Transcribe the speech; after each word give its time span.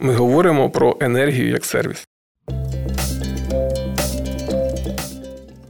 ми 0.00 0.14
говоримо 0.14 0.70
про 0.70 0.96
енергію 1.00 1.48
як 1.48 1.64
сервіс. 1.64 2.08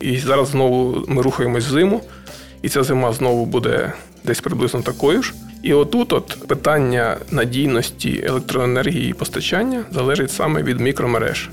І 0.01 0.19
зараз 0.19 0.49
знову 0.49 1.05
ми 1.09 1.23
рухаємось 1.23 1.67
в 1.67 1.71
зиму, 1.71 2.01
і 2.63 2.69
ця 2.69 2.83
зима 2.83 3.13
знову 3.13 3.47
буде 3.47 3.93
десь 4.25 4.41
приблизно 4.41 4.83
такою 4.83 5.23
ж. 5.23 5.35
І 5.63 5.73
отут 5.73 6.13
от 6.13 6.49
питання 6.49 7.17
надійності 7.31 8.25
електроенергії 8.27 9.11
і 9.11 9.13
постачання 9.13 9.85
залежить 9.91 10.31
саме 10.31 10.63
від 10.63 10.81
мікромереж. 10.81 11.51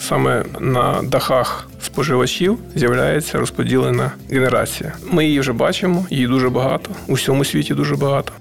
Саме 0.00 0.44
на 0.60 1.02
дахах 1.02 1.68
споживачів 1.82 2.58
з'являється 2.74 3.38
розподілена 3.38 4.12
генерація. 4.30 4.92
Ми 5.10 5.26
її 5.26 5.40
вже 5.40 5.52
бачимо, 5.52 6.06
її 6.10 6.26
дуже 6.26 6.48
багато, 6.48 6.90
у 7.06 7.14
всьому 7.14 7.44
світі 7.44 7.74
дуже 7.74 7.96
багато. 7.96 8.32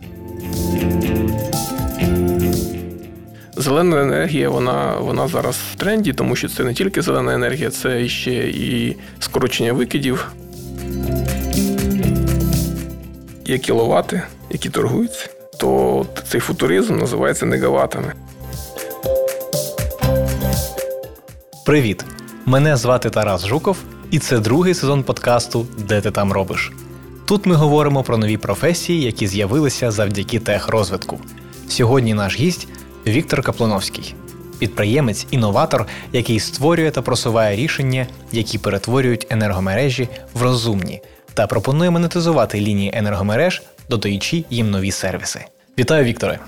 Зелена 3.63 4.01
енергія, 4.01 4.49
вона 4.49 4.95
вона 4.99 5.27
зараз 5.27 5.55
в 5.71 5.75
тренді, 5.75 6.13
тому 6.13 6.35
що 6.35 6.49
це 6.49 6.63
не 6.63 6.73
тільки 6.73 7.01
зелена 7.01 7.33
енергія, 7.33 7.69
це 7.69 8.07
ще 8.07 8.33
і 8.33 8.97
скорочення 9.19 9.73
викидів. 9.73 10.31
Є 13.45 13.57
кіловати, 13.57 14.21
які 14.49 14.69
торгуються, 14.69 15.29
то 15.59 16.05
цей 16.27 16.41
футуризм 16.41 16.97
називається 16.97 17.45
негаватами. 17.45 18.13
Привіт! 21.65 22.05
Мене 22.45 22.77
звати 22.77 23.09
Тарас 23.09 23.47
Жуков, 23.47 23.77
і 24.11 24.19
це 24.19 24.39
другий 24.39 24.73
сезон 24.73 25.03
подкасту 25.03 25.67
Де 25.87 26.01
ти 26.01 26.11
там 26.11 26.31
робиш. 26.31 26.71
Тут 27.25 27.45
ми 27.45 27.55
говоримо 27.55 28.03
про 28.03 28.17
нові 28.17 28.37
професії, 28.37 29.01
які 29.01 29.27
з'явилися 29.27 29.91
завдяки 29.91 30.39
техрозвитку. 30.39 31.19
Сьогодні 31.67 32.13
наш 32.13 32.39
гість 32.39 32.67
Віктор 33.07 33.41
Каплановський, 33.41 34.15
підприємець, 34.59 35.27
інноватор, 35.31 35.87
який 36.13 36.39
створює 36.39 36.91
та 36.91 37.01
просуває 37.01 37.55
рішення, 37.55 38.07
які 38.31 38.57
перетворюють 38.57 39.27
енергомережі 39.29 40.09
в 40.33 40.41
розумні, 40.41 41.01
та 41.33 41.47
пропонує 41.47 41.89
монетизувати 41.89 42.59
лінії 42.59 42.91
енергомереж, 42.93 43.61
додаючи 43.89 44.45
їм 44.49 44.71
нові 44.71 44.91
сервіси. 44.91 45.45
Вітаю, 45.79 46.03
Вікторе! 46.03 46.39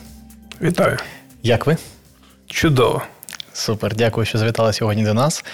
Вітаю! 0.61 0.97
Як 1.43 1.67
ви? 1.67 1.77
Чудово! 2.47 3.01
Супер, 3.53 3.95
дякую, 3.95 4.25
що 4.25 4.37
завітали 4.37 4.73
сьогодні 4.73 5.03
до 5.03 5.13
нас. 5.13 5.45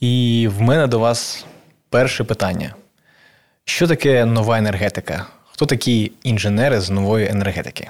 І 0.00 0.48
в 0.58 0.60
мене 0.60 0.86
до 0.86 0.98
вас 0.98 1.44
перше 1.90 2.24
питання: 2.24 2.74
що 3.64 3.86
таке 3.86 4.24
нова 4.24 4.58
енергетика? 4.58 5.26
Хто 5.52 5.66
такі 5.66 6.12
інженери 6.22 6.80
з 6.80 6.90
нової 6.90 7.28
енергетики? 7.28 7.88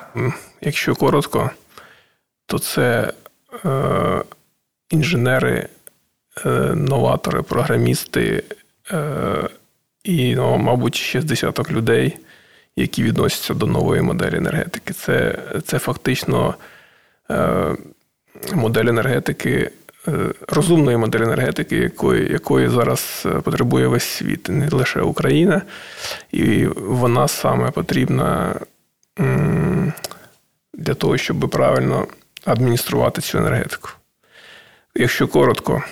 Якщо 0.60 0.94
коротко, 0.94 1.50
то 2.52 2.58
це 2.58 3.12
е, 3.64 4.22
інженери, 4.90 5.68
е, 6.46 6.48
новатори, 6.74 7.42
програмісти 7.42 8.42
е, 8.90 9.48
і, 10.04 10.34
ну, 10.34 10.56
мабуть, 10.56 10.94
ще 10.94 11.20
з 11.20 11.24
десяток 11.24 11.70
людей, 11.70 12.18
які 12.76 13.02
відносяться 13.02 13.54
до 13.54 13.66
нової 13.66 14.02
моделі 14.02 14.36
енергетики. 14.36 14.92
Це 14.92 15.38
це 15.64 15.78
фактично 15.78 16.54
е, 17.30 17.76
модель 18.54 18.86
енергетики, 18.86 19.70
е, 20.08 20.12
розумної 20.48 20.96
моделі 20.96 21.22
енергетики, 21.22 21.76
якої, 21.76 22.32
якої 22.32 22.68
зараз 22.68 23.22
е, 23.26 23.28
потребує 23.28 23.86
весь 23.86 24.04
світ, 24.04 24.48
не 24.48 24.68
лише 24.68 25.00
Україна, 25.00 25.62
і 26.32 26.66
вона 26.76 27.28
саме 27.28 27.70
потрібна. 27.70 28.54
Для 30.74 30.94
того, 30.94 31.16
щоб 31.16 31.50
правильно 31.50 32.06
адмініструвати 32.44 33.20
цю 33.20 33.38
енергетику. 33.38 33.88
Якщо 34.94 35.28
коротко, 35.28 35.82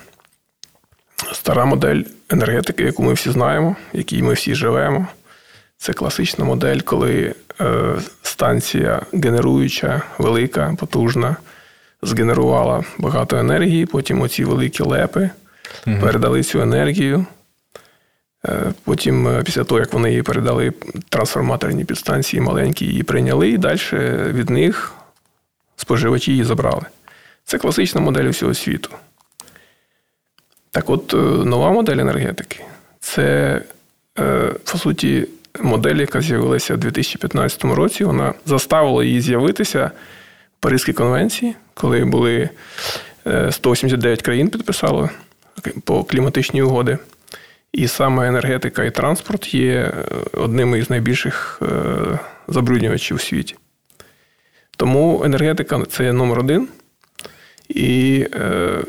стара 1.32 1.64
модель 1.64 2.02
енергетики, 2.30 2.82
яку 2.82 3.02
ми 3.02 3.12
всі 3.12 3.30
знаємо, 3.30 3.76
в 3.94 3.96
якій 3.96 4.22
ми 4.22 4.34
всі 4.34 4.54
живемо, 4.54 5.06
це 5.76 5.92
класична 5.92 6.44
модель, 6.44 6.78
коли 6.78 7.34
е, 7.60 7.94
станція 8.22 9.02
генеруюча, 9.12 10.02
велика, 10.18 10.76
потужна, 10.78 11.36
згенерувала 12.02 12.84
багато 12.98 13.36
енергії, 13.36 13.86
потім 13.86 14.20
оці 14.20 14.44
великі 14.44 14.84
лепи 14.84 15.30
угу. 15.86 15.96
передали 16.00 16.42
цю 16.42 16.60
енергію. 16.60 17.26
Е, 18.48 18.72
потім, 18.84 19.28
е, 19.28 19.42
після 19.42 19.64
того, 19.64 19.80
як 19.80 19.92
вони 19.92 20.10
її 20.10 20.22
передали, 20.22 20.72
трансформаторні 21.08 21.84
підстанції 21.84 22.40
маленькі 22.40 22.86
її 22.86 23.02
прийняли, 23.02 23.48
і 23.48 23.58
далі 23.58 23.80
від 24.32 24.50
них 24.50 24.92
споживачі 25.80 26.30
її 26.30 26.44
забрали. 26.44 26.82
Це 27.44 27.58
класична 27.58 28.00
модель 28.00 28.24
усього 28.24 28.54
світу. 28.54 28.90
Так 30.70 30.90
от, 30.90 31.14
е, 31.14 31.16
нова 31.44 31.70
модель 31.70 31.96
енергетики 31.96 32.64
це, 33.00 33.60
е, 34.18 34.54
по 34.72 34.78
суті, 34.78 35.26
модель, 35.60 35.96
яка 35.96 36.20
з'явилася 36.20 36.74
в 36.74 36.78
2015 36.78 37.74
році. 37.74 38.04
Вона 38.04 38.34
заставила 38.46 39.04
її 39.04 39.20
з'явитися 39.20 39.90
в 40.58 40.60
Паризькій 40.60 40.92
конвенції, 40.92 41.54
коли 41.74 42.04
були 42.04 42.48
189 43.50 44.18
е, 44.20 44.22
країн 44.22 44.48
підписали 44.48 45.10
по 45.84 46.04
кліматичній 46.04 46.62
угоди. 46.62 46.98
І 47.72 47.88
саме 47.88 48.28
енергетика 48.28 48.84
і 48.84 48.90
транспорт 48.90 49.54
є 49.54 49.92
одним 50.32 50.74
із 50.74 50.90
найбільших 50.90 51.62
забруднювачів 52.48 53.16
у 53.16 53.20
світі. 53.20 53.56
Тому 54.80 55.22
енергетика 55.24 55.82
це 55.90 56.12
номер 56.12 56.38
один. 56.38 56.68
І 57.68 58.26
е, 58.34 58.82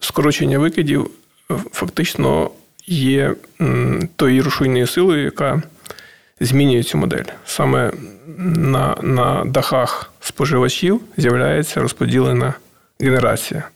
скорочення 0.00 0.58
викидів 0.58 1.10
фактично 1.72 2.50
є 2.86 3.34
тою 4.16 4.42
рушійною 4.42 4.86
силою, 4.86 5.24
яка 5.24 5.62
змінює 6.40 6.82
цю 6.82 6.98
модель. 6.98 7.24
Саме 7.46 7.92
на, 8.38 8.96
на 9.02 9.44
дахах 9.44 10.12
споживачів 10.20 11.00
з'являється 11.16 11.80
розподілена 11.80 12.54
генерація. 13.00 13.68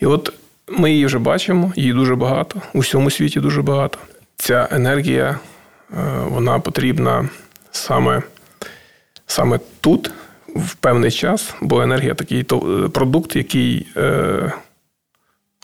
І 0.00 0.06
от 0.06 0.32
ми 0.68 0.92
її 0.92 1.06
вже 1.06 1.18
бачимо, 1.18 1.72
її 1.76 1.92
дуже 1.92 2.14
багато, 2.14 2.62
у 2.74 2.78
всьому 2.78 3.10
світі 3.10 3.40
дуже 3.40 3.62
багато. 3.62 3.98
Ця 4.36 4.68
енергія 4.70 5.28
е, 5.28 5.38
вона 6.28 6.58
потрібна 6.58 7.28
саме 7.70 8.22
саме 9.32 9.60
тут, 9.80 10.10
в 10.54 10.74
певний 10.74 11.10
час, 11.10 11.54
бо 11.60 11.82
енергія 11.82 12.14
такий 12.14 12.40
е, 12.40 12.88
продукт, 12.88 13.36
який 13.36 13.86
е, 13.96 14.52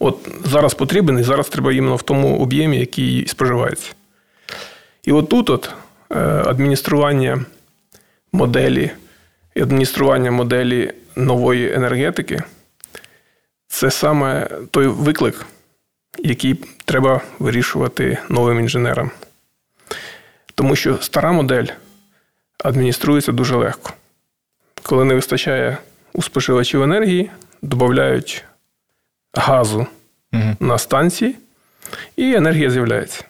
от 0.00 0.28
зараз 0.44 0.75
потрібен, 0.75 1.19
і 1.19 1.22
зараз 1.22 1.49
треба 1.49 1.72
іменно 1.72 1.97
в 1.97 2.03
тому 2.03 2.38
об'ємі, 2.38 2.78
який 2.78 3.27
споживається. 3.27 3.93
І 5.04 5.12
отут 5.12 5.50
от 5.50 5.71
е, 6.10 6.19
адміністрування 6.47 7.44
моделі 8.32 8.91
адміністрування 9.56 10.31
моделі 10.31 10.93
нової 11.16 11.72
енергетики 11.72 12.43
це 13.69 13.91
саме 13.91 14.48
той 14.71 14.87
виклик, 14.87 15.47
який 16.19 16.54
треба 16.84 17.21
вирішувати 17.38 18.19
новим 18.28 18.60
інженерам. 18.60 19.10
Тому 20.54 20.77
що 20.77 20.98
стара 20.98 21.32
модель 21.32 21.66
адмініструється 22.65 23.32
дуже 23.32 23.56
легко. 23.56 23.93
Коли 24.83 25.05
не 25.05 25.15
вистачає 25.15 25.78
у 26.12 26.22
споживачів 26.22 26.83
енергії, 26.83 27.31
додають 27.62 28.44
газу 29.34 29.87
угу. 30.33 30.56
на 30.61 30.78
станції, 30.78 31.37
і 32.16 32.34
енергія 32.34 32.71
з'являється. 32.71 33.25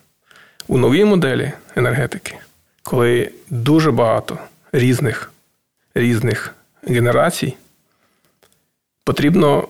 У 0.69 0.79
новій 0.79 1.05
моделі 1.05 1.53
енергетики, 1.77 2.35
коли 2.83 3.31
дуже 3.51 3.91
багато 3.91 4.39
різних 4.73 5.33
різних 5.95 6.55
генерацій, 6.83 7.55
потрібно 9.05 9.69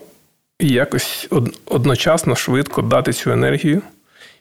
якось 0.59 1.27
одночасно 1.65 2.35
швидко 2.35 2.81
дати 2.81 3.13
цю 3.13 3.31
енергію. 3.31 3.81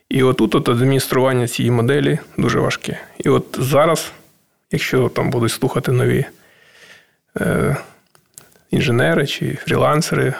І 0.08 0.22
отут 0.22 0.54
от 0.54 0.68
адміністрування 0.68 1.48
цієї 1.48 1.70
моделі 1.70 2.18
дуже 2.36 2.60
важке. 2.60 3.00
І 3.18 3.28
от 3.28 3.56
зараз 3.58 4.12
якщо 4.70 5.08
там 5.08 5.30
будуть 5.30 5.52
слухати 5.52 5.92
нові 5.92 6.26
інженери 8.70 9.26
чи 9.26 9.54
фрілансери, 9.54 10.34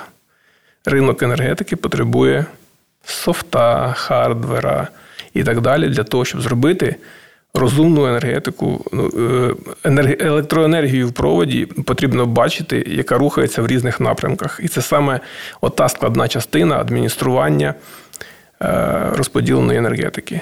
ринок 0.85 1.23
енергетики 1.23 1.77
потребує 1.77 2.45
софта, 3.05 3.93
хардвера 3.93 4.89
і 5.35 5.45
так 5.45 5.61
далі 5.61 5.89
для 5.89 6.05
того, 6.05 6.25
щоб 6.25 6.41
зробити. 6.41 6.97
Розумну 7.55 8.07
енергетику, 8.07 8.85
ну, 8.93 9.11
е, 9.85 10.17
електроенергію 10.21 11.09
в 11.09 11.13
проводі 11.13 11.67
потрібно 11.67 12.27
бачити, 12.27 12.85
яка 12.87 13.19
рухається 13.19 13.63
в 13.63 13.67
різних 13.67 14.01
напрямках. 14.01 14.61
І 14.63 14.69
це 14.69 14.83
саме 14.83 15.21
ота 15.61 15.89
складна 15.89 16.29
частина 16.29 16.79
адміністрування 16.79 17.75
е, 18.63 19.11
розподіленої 19.13 19.79
енергетики. 19.79 20.41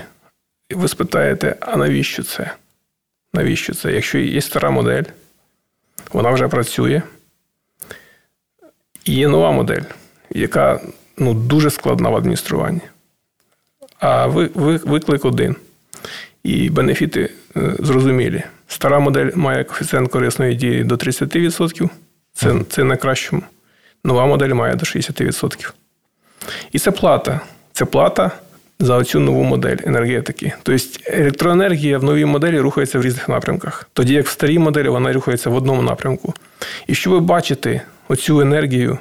І 0.70 0.74
ви 0.74 0.88
спитаєте, 0.88 1.56
а 1.60 1.76
навіщо 1.76 2.22
це? 2.22 2.50
Навіщо 3.34 3.74
це? 3.74 3.92
Якщо 3.92 4.18
є 4.18 4.40
стара 4.40 4.70
модель, 4.70 5.04
Вона 6.12 6.30
вже 6.30 6.48
працює. 6.48 7.02
І 9.04 9.14
є 9.14 9.28
нова 9.28 9.52
модель, 9.52 9.82
яка 10.30 10.80
ну, 11.18 11.34
дуже 11.34 11.70
складна 11.70 12.08
в 12.08 12.16
адмініструванні. 12.16 12.80
А 13.98 14.26
виклик 14.26 15.24
один. 15.24 15.56
І 16.42 16.70
бенефіти 16.70 17.30
е, 17.56 17.74
зрозумілі. 17.78 18.42
Стара 18.68 18.98
модель 18.98 19.30
має 19.34 19.64
коефіцієнт 19.64 20.10
корисної 20.10 20.54
дії 20.54 20.84
до 20.84 20.94
30%. 20.94 21.88
Це 22.32 22.60
це 22.68 22.84
найкращому. 22.84 23.42
Нова 24.04 24.26
модель 24.26 24.54
має 24.54 24.74
до 24.74 24.84
60%. 24.84 25.72
І 26.72 26.78
це 26.78 26.90
плата. 26.90 27.40
Це 27.72 27.84
плата 27.84 28.30
за 28.78 29.04
цю 29.04 29.20
нову 29.20 29.42
модель 29.42 29.76
енергетики. 29.84 30.52
Тобто 30.62 30.84
електроенергія 31.04 31.98
в 31.98 32.04
новій 32.04 32.24
моделі 32.24 32.60
рухається 32.60 32.98
в 32.98 33.02
різних 33.02 33.28
напрямках. 33.28 33.90
Тоді 33.92 34.14
як 34.14 34.26
в 34.26 34.30
старій 34.30 34.58
моделі 34.58 34.88
вона 34.88 35.12
рухається 35.12 35.50
в 35.50 35.54
одному 35.54 35.82
напрямку. 35.82 36.34
І 36.86 36.94
щоб 36.94 37.12
ви 37.12 37.20
бачите 37.20 37.80
оцю 38.08 38.40
енергію 38.40 38.98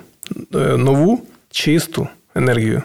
е, 0.56 0.57
нову, 0.57 1.22
чисту 1.51 2.07
енергію, 2.36 2.83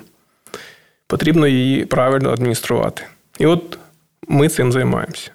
потрібно 1.07 1.47
її 1.47 1.85
правильно 1.85 2.31
адмініструвати. 2.31 3.03
І 3.39 3.47
от 3.47 3.79
ми 4.29 4.49
цим 4.49 4.73
займаємося. 4.73 5.31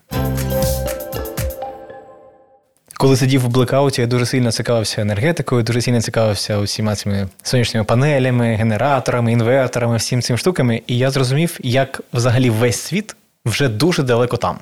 Коли 3.06 3.18
сидів 3.18 3.42
в 3.42 3.48
блекауті, 3.48 4.02
я 4.02 4.08
дуже 4.08 4.26
сильно 4.26 4.52
цікавився 4.52 5.02
енергетикою, 5.02 5.64
дуже 5.64 5.82
сильно 5.82 6.02
цікавився 6.02 6.58
усіма 6.58 6.96
цими 6.96 7.28
сонячними 7.44 7.84
панелями, 7.84 8.56
генераторами, 8.56 9.32
інверторами, 9.32 9.98
всім 9.98 10.22
цим 10.22 10.38
штуками. 10.38 10.82
І 10.88 10.98
я 10.98 11.12
зрозумів, 11.12 11.60
як 11.64 12.02
взагалі 12.14 12.50
весь 12.50 12.80
світ 12.80 13.16
вже 13.46 13.70
дуже 13.70 14.04
далеко 14.04 14.38
там. 14.38 14.60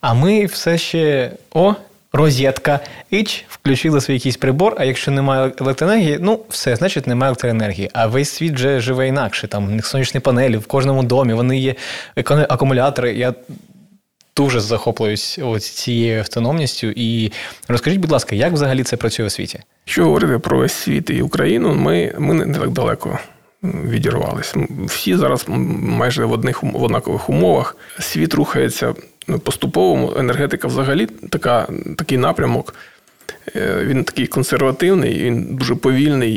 А 0.00 0.14
ми 0.14 0.46
все 0.46 0.78
ще 0.78 1.30
о, 1.54 1.74
розетка, 2.12 2.80
іч, 3.10 3.44
включили 3.48 4.00
свій 4.00 4.14
якийсь 4.14 4.36
прибор, 4.36 4.74
а 4.78 4.84
якщо 4.84 5.10
немає 5.10 5.52
електроенергії, 5.60 6.18
ну 6.20 6.40
все, 6.48 6.76
значить 6.76 7.06
немає 7.06 7.28
електроенергії. 7.28 7.90
А 7.92 8.06
весь 8.06 8.30
світ 8.30 8.54
вже 8.54 8.80
живе 8.80 9.08
інакше. 9.08 9.48
Там 9.48 9.64
у 9.64 9.70
них 9.70 9.86
сонячні 9.86 10.20
панелі 10.20 10.56
в 10.56 10.66
кожному 10.66 11.02
домі, 11.02 11.34
вони 11.34 11.58
є 11.58 11.74
акумулятори. 12.48 13.14
Я 13.14 13.34
дуже 14.36 14.60
захоплююсь 14.60 15.40
цією 15.58 16.18
автономністю. 16.18 16.86
І 16.96 17.32
розкажіть, 17.68 18.00
будь 18.00 18.10
ласка, 18.10 18.36
як 18.36 18.52
взагалі 18.52 18.82
це 18.82 18.96
працює 18.96 19.26
у 19.26 19.30
світі? 19.30 19.60
Що 19.84 20.04
говорити 20.04 20.38
про 20.38 20.68
світ 20.68 21.10
і 21.10 21.22
Україну, 21.22 21.74
ми 21.74 22.14
ми 22.18 22.34
не 22.34 22.58
так 22.58 22.70
далеко 22.70 23.18
відірвались. 23.62 24.54
Всі 24.86 25.16
зараз 25.16 25.44
майже 25.48 26.24
в 26.24 26.32
одних 26.32 26.62
в 26.62 26.82
однакових 26.82 27.28
умовах. 27.28 27.76
Світ 27.98 28.34
рухається 28.34 28.94
поступово. 29.42 30.14
Енергетика 30.18 30.68
взагалі 30.68 31.06
така, 31.06 31.68
такий 31.98 32.18
напрямок. 32.18 32.74
Е, 33.56 33.84
він 33.84 34.04
такий 34.04 34.26
консервативний, 34.26 35.22
він 35.22 35.56
дуже 35.56 35.74
повільний 35.74 36.34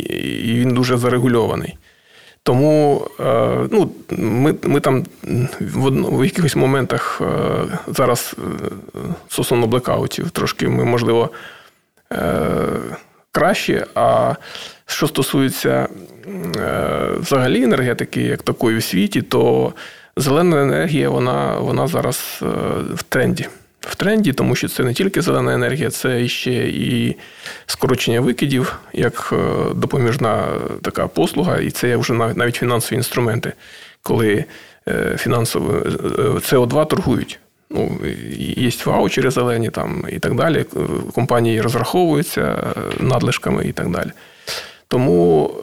і 0.49 0.59
він 0.59 0.73
дуже 0.73 0.97
зарегульований. 0.97 1.77
Тому 2.45 3.07
е, 3.19 3.67
ну, 3.71 3.91
ми 4.17 4.55
ми 4.63 4.79
там 4.79 5.05
в 5.59 6.25
якихось 6.25 6.55
моментах 6.55 7.21
е, 7.21 7.25
зараз 7.87 8.35
стосовно 9.27 9.67
блекаутів 9.67 10.29
трошки 10.29 10.67
ми, 10.67 10.85
можливо, 10.85 11.29
краще. 13.31 13.85
А 13.95 14.33
що 14.85 15.07
стосується 15.07 15.87
взагалі 17.19 17.63
енергетики, 17.63 18.21
як 18.21 18.41
такої 18.41 18.77
в 18.77 18.83
світі, 18.83 19.21
то 19.21 19.73
зелена 20.17 20.61
енергія 20.61 21.09
вона, 21.09 21.59
вона 21.59 21.87
зараз 21.87 22.39
в 22.93 23.03
тренді 23.09 23.47
в 23.89 23.95
тренді, 23.95 24.33
тому 24.33 24.55
що 24.55 24.67
це 24.67 24.83
не 24.83 24.93
тільки 24.93 25.21
зелена 25.21 25.53
енергія, 25.53 25.89
це 25.89 26.27
ще 26.27 26.53
і 26.67 27.15
скорочення 27.65 28.21
викидів, 28.21 28.79
як 28.93 29.29
е, 29.33 29.73
допоміжна 29.73 30.47
така 30.81 31.07
послуга, 31.07 31.57
і 31.57 31.71
це 31.71 31.97
вже 31.97 32.13
навіть 32.13 32.55
фінансові 32.55 32.97
інструменти, 32.97 33.53
коли 34.01 34.45
е, 34.87 35.15
фінансово 35.17 35.73
е, 35.73 35.89
СО2 36.19 36.87
торгують. 36.87 37.39
Ну, 37.69 37.99
Є 38.37 38.71
ваучери 38.85 39.31
зелені 39.31 39.69
там 39.69 40.05
і 40.09 40.19
так 40.19 40.35
далі. 40.35 40.65
Компанії 41.13 41.61
розраховуються 41.61 42.73
надлишками 42.99 43.65
і 43.65 43.71
так 43.71 43.89
далі. 43.89 44.11
Тому 44.87 45.53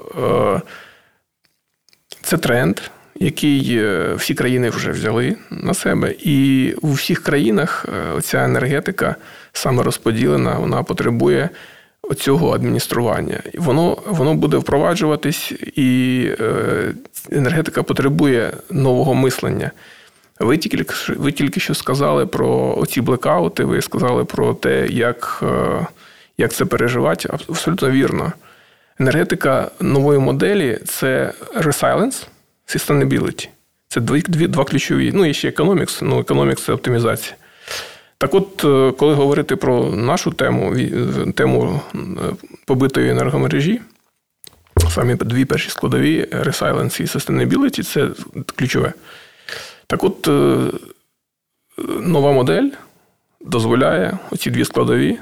це 2.23 2.37
тренд 2.37 2.81
який 3.23 3.79
е, 3.79 4.15
всі 4.15 4.35
країни 4.35 4.71
вже 4.71 4.91
взяли 4.91 5.37
на 5.51 5.75
себе, 5.75 6.15
і 6.19 6.73
у 6.83 6.93
всіх 6.93 7.23
країнах 7.23 7.87
е, 7.89 8.21
ця 8.21 8.45
енергетика 8.45 9.17
саме 9.53 9.83
розподілена, 9.83 10.59
вона 10.59 10.83
потребує 10.83 11.49
оцього 12.03 12.55
адміністрування. 12.55 13.41
Воно 13.55 13.99
воно 14.07 14.35
буде 14.35 14.57
впроваджуватись, 14.57 15.53
і 15.77 16.29
е, 16.41 16.95
енергетика 17.33 17.83
потребує 17.83 18.53
нового 18.71 19.15
мислення. 19.15 19.71
Ви 20.41 20.59
тільки 20.59 20.85
ви 21.09 21.33
тільки 21.33 21.61
що 21.61 21.75
сказали 21.75 22.27
про 22.27 22.75
оці 22.79 23.01
блекаути, 23.01 23.65
ви 23.65 23.83
сказали 23.83 24.25
про 24.25 24.55
те, 24.55 24.87
як 24.91 25.45
як 26.39 26.53
це 26.53 26.65
переживати. 26.65 27.29
Абсолютно 27.33 27.91
вірно. 27.91 28.33
Енергетика 28.99 29.71
нової 29.81 30.19
моделі 30.19 30.79
це 30.85 31.33
resilience, 31.57 32.27
sustainability. 32.79 33.49
Це 33.89 34.01
дві, 34.01 34.21
дві, 34.21 34.47
два 34.47 34.65
ключові. 34.65 35.13
Ну, 35.15 35.27
і 35.27 35.35
ще 35.35 35.49
економікс, 35.49 36.03
ну, 36.03 36.21
економікс 36.21 36.65
це 36.65 36.73
оптимізація. 36.73 37.37
Так 38.19 38.35
от, 38.35 38.65
е, 38.65 38.93
коли 38.99 39.15
говорити 39.15 39.57
про 39.57 39.91
нашу 39.91 40.31
тему, 40.31 40.77
тему 41.35 41.81
е, 41.95 41.99
побитої 42.65 43.11
енергомережі, 43.11 43.81
самі 44.91 45.15
дві 45.15 45.45
перші 45.45 45.71
складові 45.71 46.25
resilience 46.33 47.01
і 47.01 47.05
sustainability– 47.05 47.83
це 47.93 48.09
ключове. 48.57 48.93
Так 49.87 50.05
от, 50.05 50.29
е, 50.29 50.59
нова 52.01 52.33
модель 52.33 52.71
дозволяє 53.41 54.19
оці 54.31 54.51
дві 54.51 54.65
складові 54.65 55.19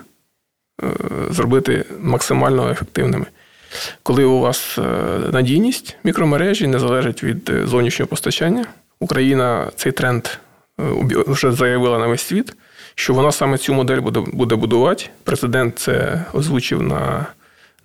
зробити 1.31 1.85
максимально 2.01 2.71
ефективними 2.71 3.27
коли 4.03 4.25
у 4.25 4.41
вас 4.41 4.79
е, 4.79 4.83
надійність 5.33 5.97
мікромережі 6.05 6.67
не 6.67 6.79
залежить 6.79 7.25
від 7.25 7.51
е, 7.51 7.67
зовнішнього 7.67 8.09
постачання. 8.09 8.67
Україна 9.01 9.71
цей 9.77 9.93
тренд 9.93 10.27
е, 10.27 10.39
вже 11.27 11.53
заявила 11.53 11.99
на 11.99 12.07
весь 12.07 12.23
світ, 12.23 12.53
що 12.95 13.15
вона 13.15 13.33
саме 13.33 13.59
цю 13.59 13.75
модель 13.75 14.01
буде 14.01 14.21
буде 14.33 14.57
будувати. 14.57 15.05
Президент 15.25 15.79
це 15.79 16.25
озвучив 16.33 16.83
на 16.83 17.27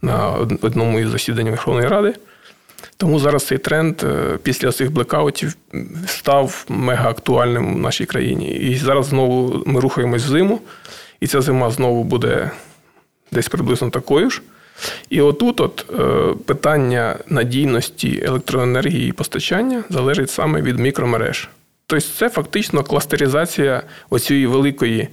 на 0.01 0.29
одному 0.61 0.99
із 0.99 1.09
засідань 1.09 1.49
Верховної 1.49 1.87
Ради. 1.87 2.13
Тому 2.97 3.19
зараз 3.19 3.45
цей 3.45 3.57
тренд 3.57 4.03
після 4.43 4.71
цих 4.71 4.91
блекаутів 4.91 5.55
став 6.07 6.65
мега 6.69 7.09
актуальним 7.09 7.75
в 7.75 7.79
нашій 7.79 8.05
країні. 8.05 8.51
І 8.51 8.75
зараз 8.75 9.05
знову 9.05 9.63
ми 9.65 9.79
рухаємось 9.79 10.23
в 10.23 10.27
зиму, 10.27 10.61
і 11.19 11.27
ця 11.27 11.41
зима 11.41 11.71
знову 11.71 12.03
буде 12.03 12.51
десь 13.31 13.47
приблизно 13.47 13.89
такою 13.89 14.29
ж. 14.29 14.41
І 15.09 15.21
отут 15.21 15.61
от 15.61 15.85
е, 15.99 16.35
питання 16.45 17.15
надійності 17.29 18.23
електроенергії 18.25 19.09
і 19.09 19.11
постачання 19.11 19.83
залежить 19.89 20.29
саме 20.29 20.61
від 20.61 20.79
мікромереж. 20.79 21.49
Тобто 21.87 22.05
це 22.05 22.29
фактично 22.29 22.83
кластеризація 22.83 23.83
оцієї 24.09 24.47
великої 24.47 25.07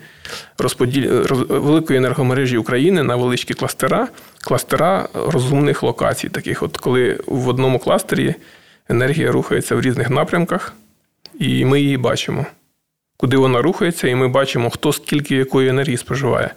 розподіл... 0.58 1.22
великої 1.48 1.98
енергомережі 1.98 2.56
України 2.56 3.02
на 3.02 3.16
величкі 3.16 3.54
кластера, 3.54 4.08
кластера 4.40 5.08
розумних 5.14 5.82
локацій, 5.82 6.28
таких, 6.28 6.62
от 6.62 6.76
коли 6.76 7.20
в 7.26 7.48
одному 7.48 7.78
кластері 7.78 8.34
енергія 8.88 9.32
рухається 9.32 9.76
в 9.76 9.80
різних 9.80 10.10
напрямках, 10.10 10.74
і 11.38 11.64
ми 11.64 11.80
її 11.80 11.96
бачимо, 11.96 12.46
куди 13.16 13.36
вона 13.36 13.62
рухається, 13.62 14.08
і 14.08 14.14
ми 14.14 14.28
бачимо, 14.28 14.70
хто 14.70 14.92
скільки 14.92 15.36
якої 15.36 15.68
енергії 15.68 15.96
споживає. 15.96 16.50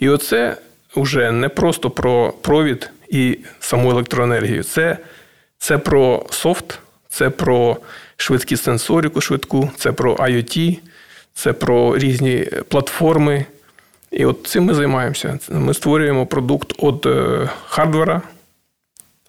І 0.00 0.08
оце 0.08 0.56
вже 0.96 1.32
не 1.32 1.48
просто 1.48 1.90
про 1.90 2.32
провід 2.32 2.90
і 3.08 3.38
саму 3.60 3.90
електроенергію. 3.90 4.64
Це, 4.64 4.98
Це 5.58 5.78
про 5.78 6.26
софт, 6.30 6.78
це 7.08 7.30
про 7.30 7.76
швидкі 8.16 8.56
сенсоріку 8.56 9.20
швидку, 9.20 9.70
це 9.76 9.92
про 9.92 10.14
IoT, 10.14 10.78
це 11.34 11.52
про 11.52 11.98
різні 11.98 12.48
платформи. 12.68 13.44
І 14.10 14.24
от 14.24 14.46
цим 14.46 14.64
ми 14.64 14.74
займаємося. 14.74 15.38
Ми 15.50 15.74
створюємо 15.74 16.26
продукт 16.26 16.82
від 16.82 17.06
е, 17.06 17.48
хардвера, 17.66 18.22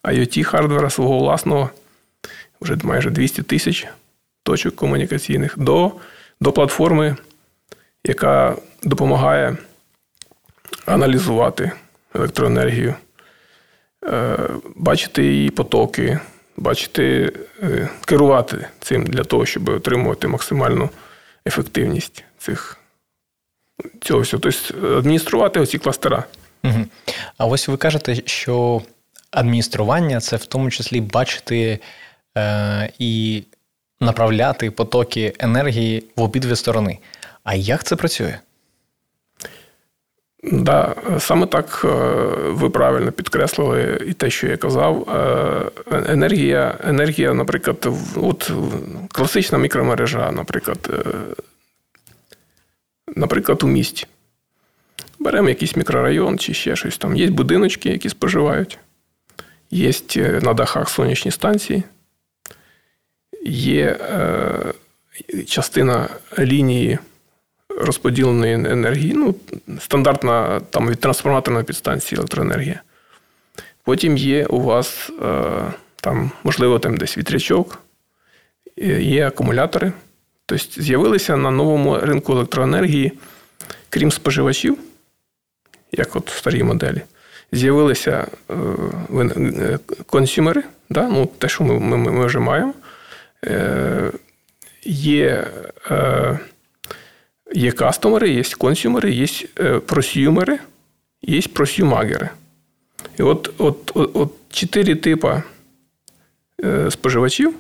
IoT 0.03 0.43
хардвера 0.43 0.89
свого 0.89 1.17
власного, 1.17 1.69
вже 2.61 2.77
майже 2.83 3.09
200 3.09 3.43
тисяч 3.43 3.87
точок 4.43 4.75
комунікаційних, 4.75 5.59
до, 5.59 5.91
до 6.41 6.51
платформи, 6.51 7.15
яка 8.03 8.55
допомагає 8.83 9.57
аналізувати 10.85 11.71
електроенергію, 12.15 12.93
е, 14.05 14.37
бачити 14.75 15.23
її 15.23 15.49
потоки, 15.49 16.19
бачити, 16.57 17.33
е, 17.63 17.89
керувати 18.05 18.67
цим 18.79 19.03
для 19.03 19.23
того, 19.23 19.45
щоб 19.45 19.69
отримувати 19.69 20.27
максимальну 20.27 20.89
ефективність 21.47 22.23
цих 22.37 22.77
цього 24.01 24.19
всього. 24.19 24.41
Тобто 24.41 24.97
адмініструвати 24.97 25.59
оці 25.59 25.77
кластера. 25.77 26.23
Угу. 26.63 26.85
А 27.37 27.45
ось 27.45 27.67
ви 27.67 27.77
кажете, 27.77 28.15
що 28.25 28.81
адміністрування 29.31 30.19
це 30.19 30.35
в 30.35 30.45
тому 30.45 30.71
числі 30.71 31.01
бачити 31.01 31.79
е, 32.37 32.91
і 32.99 33.43
направляти 33.99 34.71
потоки 34.71 35.33
енергії 35.39 36.03
в 36.15 36.21
обидві 36.21 36.55
сторони. 36.55 36.99
А 37.43 37.55
як 37.55 37.83
це 37.83 37.95
працює? 37.95 38.39
Да, 40.51 40.95
саме 41.19 41.47
так 41.47 41.81
е, 41.83 41.87
ви 42.47 42.69
правильно 42.69 43.11
підкреслили 43.11 44.01
і 44.07 44.13
те, 44.13 44.29
що 44.29 44.47
я 44.47 44.57
казав. 44.57 45.09
Е, 45.09 46.03
енергія, 46.07 46.77
енергія, 46.83 47.33
наприклад, 47.33 47.87
от 48.15 48.51
класична 49.11 49.57
мікромережа, 49.57 50.31
наприклад, 50.31 50.89
е, 50.93 51.09
наприклад, 53.15 53.63
у 53.63 53.67
місті. 53.67 54.07
Беремо 55.19 55.49
якийсь 55.49 55.75
мікрорайон 55.75 56.39
чи 56.39 56.53
ще 56.53 56.75
щось 56.75 56.97
там. 56.97 57.15
Є 57.15 57.29
будиночки, 57.29 57.89
які 57.89 58.09
споживають, 58.09 58.79
є 59.71 59.91
на 60.41 60.53
дахах 60.53 60.89
сонячні 60.89 61.31
станції, 61.31 61.83
є 63.45 63.97
частина 65.47 66.09
лінії 66.39 66.99
розподіленої 67.77 68.53
енергії, 68.53 69.13
ну, 69.13 69.35
стандартна 69.79 70.61
там 70.69 70.89
від 70.89 70.99
трансформаторної 70.99 71.65
підстанції 71.65 72.17
електроенергія. 72.17 72.81
Потім 73.83 74.17
є 74.17 74.45
у 74.45 74.61
вас 74.61 75.11
е, 75.21 75.43
там, 75.95 76.31
можливо, 76.43 76.79
там 76.79 76.97
десь 76.97 77.17
вітрячок, 77.17 77.79
є 78.99 79.27
акумулятори. 79.27 79.91
Тобто 80.45 80.81
з'явилися 80.81 81.37
на 81.37 81.51
новому 81.51 81.97
ринку 81.97 82.33
електроенергії, 82.33 83.11
крім 83.89 84.11
споживачів, 84.11 84.77
як 85.91 86.15
от 86.15 86.31
в 86.31 86.37
старій 86.37 86.63
моделі, 86.63 87.01
з'явилися 87.51 88.27
е, 88.49 88.53
е, 89.13 89.79
консюмери, 90.05 90.63
да? 90.89 91.07
ну, 91.07 91.25
те, 91.25 91.49
що 91.49 91.63
ми 91.63 91.79
ми, 91.79 91.97
ми 91.97 92.25
вже 92.25 92.39
маємо. 92.39 92.73
Є 94.83 95.47
Є 97.53 97.71
кастомери, 97.71 98.29
є 98.29 98.43
консюмери, 98.57 99.11
є 99.11 99.27
е, 99.59 99.79
просюмери, 99.79 100.59
є 101.21 101.41
просюмагери. 101.41 102.29
І 103.19 103.23
от 103.23 103.53
от, 103.57 103.91
от, 103.93 104.11
от 104.13 104.31
чотири 104.49 104.95
типи 104.95 105.43
е, 106.63 106.91
споживачів, 106.91 107.53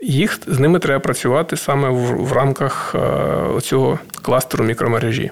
їх 0.00 0.38
з 0.46 0.58
ними 0.58 0.78
треба 0.78 1.00
працювати 1.00 1.56
саме 1.56 1.88
в, 1.88 2.24
в 2.24 2.32
рамках 2.32 2.94
е, 2.94 3.60
цього 3.60 3.98
кластеру 4.22 4.64
мікромережі. 4.64 5.30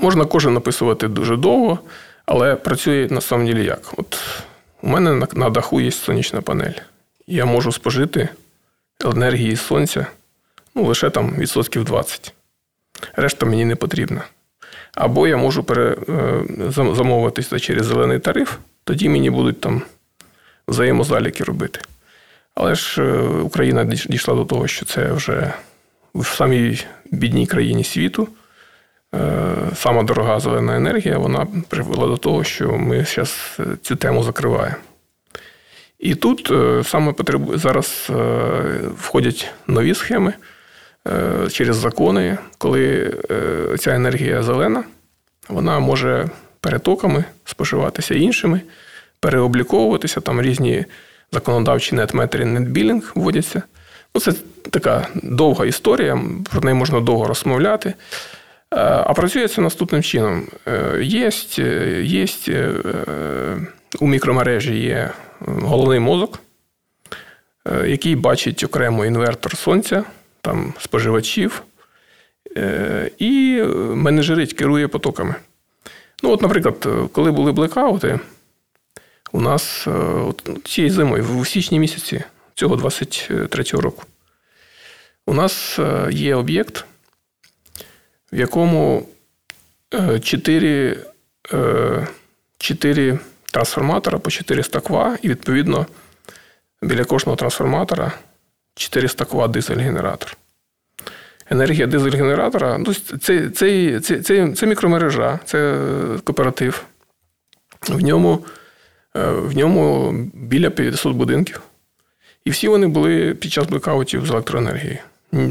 Можна 0.00 0.24
кожен 0.24 0.54
написувати 0.54 1.08
дуже 1.08 1.36
довго, 1.36 1.78
але 2.26 2.56
працює 2.56 3.08
на 3.10 3.20
самом 3.20 3.46
деле 3.46 3.64
як? 3.64 3.92
От 3.96 4.20
У 4.82 4.88
мене 4.88 5.26
на 5.34 5.50
даху 5.50 5.80
є 5.80 5.90
сонячна 5.90 6.40
панель. 6.40 6.72
Я 7.26 7.44
можу 7.44 7.72
спожити 7.72 8.28
енергії 9.04 9.56
сонця 9.56 10.06
ну, 10.78 10.84
лише 10.84 11.10
там 11.10 11.34
відсотків 11.38 11.84
20. 11.84 12.34
Решта 13.16 13.46
мені 13.46 13.64
не 13.64 13.76
потрібна. 13.76 14.24
Або 14.94 15.28
я 15.28 15.36
можу 15.36 15.66
е, 15.70 15.96
замовитися 16.70 17.58
через 17.58 17.86
зелений 17.86 18.18
тариф, 18.18 18.56
тоді 18.84 19.08
мені 19.08 19.30
будуть 19.30 19.60
там 19.60 19.82
взаємозаліки 20.68 21.44
робити. 21.44 21.80
Але 22.54 22.74
ж 22.74 23.02
е, 23.02 23.18
Україна 23.22 23.84
дійшла 23.84 24.34
до 24.34 24.44
того, 24.44 24.66
що 24.66 24.86
це 24.86 25.12
вже 25.12 25.52
в 26.14 26.26
самій 26.26 26.80
бідній 27.10 27.46
країні 27.46 27.84
світу. 27.84 28.28
Е, 29.14 29.54
сама 29.74 30.02
дорога 30.02 30.40
зелена 30.40 30.76
енергія, 30.76 31.18
вона 31.18 31.46
привела 31.68 32.06
до 32.06 32.16
того, 32.16 32.44
що 32.44 32.72
ми 32.72 33.04
зараз 33.04 33.58
цю 33.82 33.96
тему 33.96 34.22
закриваємо. 34.22 34.76
І 35.98 36.14
тут 36.14 36.52
саме 36.86 37.12
потребує 37.12 37.58
зараз 37.58 38.10
входять 38.96 39.50
нові 39.66 39.94
схеми. 39.94 40.32
Е, 41.08 41.50
через 41.50 41.76
закони, 41.76 42.38
коли 42.58 43.14
е, 43.30 43.76
ця 43.78 43.94
енергія 43.94 44.42
зелена, 44.42 44.84
вона 45.48 45.78
може 45.78 46.28
перетоками 46.60 47.24
споживатися 47.44 48.14
іншими, 48.14 48.60
переобліковуватися, 49.20 50.20
там 50.20 50.42
різні 50.42 50.84
законодавчі 51.32 51.94
нетметрі, 51.94 52.44
нетбілінг 52.44 53.12
вводяться. 53.14 53.62
Ну, 54.14 54.20
Це 54.20 54.32
така 54.70 55.08
довга 55.14 55.66
історія, 55.66 56.20
про 56.50 56.60
неї 56.60 56.74
можна 56.74 57.00
довго 57.00 57.26
розмовляти. 57.26 57.88
Е, 57.88 57.94
а 58.80 59.14
працює 59.14 59.48
це 59.48 59.60
наступним 59.60 60.02
чином. 60.02 60.46
Є, 61.00 61.30
є 62.02 62.26
у 64.00 64.06
мікромережі 64.06 64.78
є 64.78 65.10
головний 65.40 66.00
мозок, 66.00 66.38
який 67.86 68.16
бачить 68.16 68.64
окремо 68.64 69.06
інвертор 69.06 69.56
сонця 69.56 70.04
там 70.40 70.74
споживачів, 70.80 71.62
е, 72.56 73.10
і 73.18 73.62
менеджерить 73.94 74.52
керує 74.52 74.88
потоками. 74.88 75.34
Ну, 76.22 76.30
от, 76.30 76.42
наприклад, 76.42 76.88
коли 77.12 77.30
були 77.30 77.52
блекаути, 77.52 78.20
у 79.32 79.40
нас 79.40 79.86
е, 79.86 79.90
от, 79.90 80.50
цієї 80.64 80.90
зимою, 80.90 81.24
в 81.24 81.46
січні 81.46 81.78
місяці 81.78 82.24
цього 82.54 82.76
23-го 82.76 83.82
року, 83.82 84.04
у 85.26 85.34
нас 85.34 85.78
е, 85.78 86.08
є 86.12 86.34
об'єкт, 86.34 86.84
в 88.32 88.38
якому 88.38 89.08
4 90.22 90.96
4 92.58 93.18
трансформатора 93.52 94.18
по 94.18 94.30
400 94.30 94.80
ква, 94.80 95.18
і 95.22 95.28
відповідно 95.28 95.86
біля 96.82 97.04
кожного 97.04 97.36
трансформатора 97.36 98.12
400 98.78 99.24
кВт 99.24 99.50
дизель-генератор. 99.50 100.36
Енергія 101.50 101.86
дизель-генератора 101.86 102.78
ну, 102.78 102.94
це, 102.94 103.50
це, 103.50 104.00
це, 104.00 104.54
це, 104.54 104.66
мікромережа, 104.66 105.40
це 105.44 105.78
кооператив. 106.24 106.84
В 107.88 108.02
ньому 108.02 108.44
е, 109.16 109.30
в 109.30 109.56
ньому 109.56 110.12
біля 110.34 110.70
500 110.70 111.16
будинків. 111.16 111.60
І 112.44 112.50
всі 112.50 112.68
вони 112.68 112.86
були 112.86 113.34
під 113.34 113.52
час 113.52 113.66
блекаутів 113.66 114.26
з 114.26 114.30
електроенергією. 114.30 114.98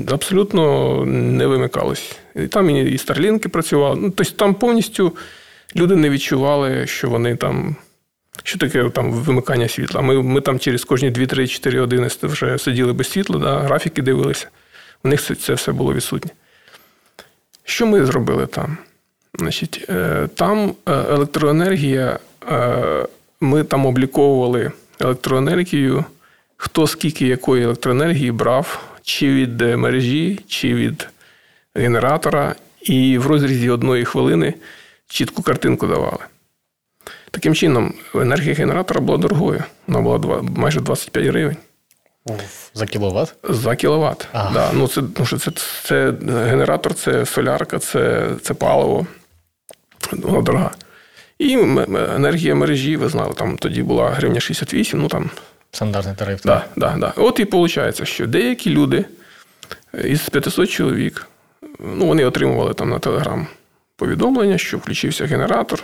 Абсолютно 0.08 1.06
не 1.06 1.48
вимикались. 1.48 2.18
І 2.36 2.48
Там 2.48 2.70
і 2.70 2.98
старлінки 2.98 3.50
працювали. 3.50 4.00
Ну, 4.02 4.12
Тобто 4.12 4.34
там 4.34 4.56
повністю 4.56 5.16
люди 5.76 5.96
не 5.96 6.10
відчували, 6.10 6.88
що 6.88 7.10
вони 7.10 7.36
там 7.36 7.76
що 8.44 8.60
таке 8.60 8.90
там 8.90 9.12
вимикання 9.12 9.68
світла? 9.68 10.02
Ми 10.02 10.24
ми 10.24 10.42
там 10.42 10.60
через 10.60 10.84
кожні 10.84 11.12
2-3-4 11.12 11.80
години 11.80 12.10
вже 12.24 12.58
сиділи 12.58 12.94
без 12.94 13.12
світла, 13.12 13.40
да, 13.40 13.60
графіки 13.60 14.02
дивилися. 14.02 14.48
У 15.04 15.08
них 15.08 15.22
це 15.40 15.54
все 15.54 15.72
було 15.72 15.94
відсутнє. 15.94 16.32
Що 17.64 17.86
ми 17.86 18.06
зробили 18.06 18.48
там? 18.48 18.78
Значить, 19.40 19.86
е, 19.90 20.28
Там 20.36 20.74
е, 20.86 20.92
електроенергія, 20.92 22.20
е, 22.52 23.06
ми 23.42 23.64
там 23.64 23.86
обліковували 23.86 24.72
електроенергію, 25.00 26.06
хто 26.58 26.88
скільки 26.88 27.28
якої 27.28 27.64
електроенергії 27.64 28.32
брав, 28.32 28.84
чи 29.04 29.34
від 29.34 29.62
мережі, 29.62 30.40
чи 30.48 30.74
від 30.74 31.08
генератора, 31.76 32.56
і 32.82 33.18
в 33.18 33.28
розрізі 33.28 33.70
одної 33.70 34.06
хвилини 34.06 34.54
чітку 35.08 35.42
картинку 35.42 35.88
давали. 35.88 36.24
Таким 37.32 37.56
чином, 37.56 37.94
енергія 38.16 38.54
генератора 38.54 39.02
була 39.02 39.18
дорогою. 39.18 39.64
Вона 39.88 40.18
була 40.18 40.42
майже 40.42 40.82
25 40.82 41.26
гривень. 41.26 41.58
За 42.74 42.86
кіловат? 42.86 43.36
За 43.44 43.76
кіловат. 43.76 44.28
Ага. 44.32 44.54
Да. 44.54 44.72
Ну, 44.74 44.88
це, 44.88 45.02
ну, 45.20 45.26
це, 45.26 45.52
це 45.84 46.14
генератор, 46.30 46.94
це 46.94 47.26
солярка, 47.26 47.80
це 47.80 48.28
це 48.42 48.54
паливо. 48.54 49.08
Вона 50.12 50.42
дорога. 50.42 50.72
І 51.40 51.54
енергія 52.16 52.56
мережі, 52.56 52.98
ви 52.98 53.10
знали, 53.10 53.34
там 53.34 53.58
тоді 53.58 53.84
була 53.84 54.10
гривня 54.10 54.40
68, 54.40 55.02
ну 55.02 55.08
там. 55.08 55.30
Стандартний 55.72 56.16
тариф. 56.16 56.42
Да, 56.44 56.66
да, 56.76 56.96
да. 56.98 57.14
От 57.16 57.40
і 57.40 57.44
виходить, 57.44 58.08
що 58.08 58.28
деякі 58.28 58.70
люди 58.70 59.06
із 60.04 60.30
500 60.30 60.70
чоловік, 60.70 61.28
ну, 61.80 62.06
вони 62.06 62.26
отримували 62.26 62.74
там 62.74 62.90
на 62.90 63.00
телеграм 63.00 63.48
повідомлення, 63.96 64.58
що 64.58 64.78
включився 64.78 65.26
генератор 65.26 65.84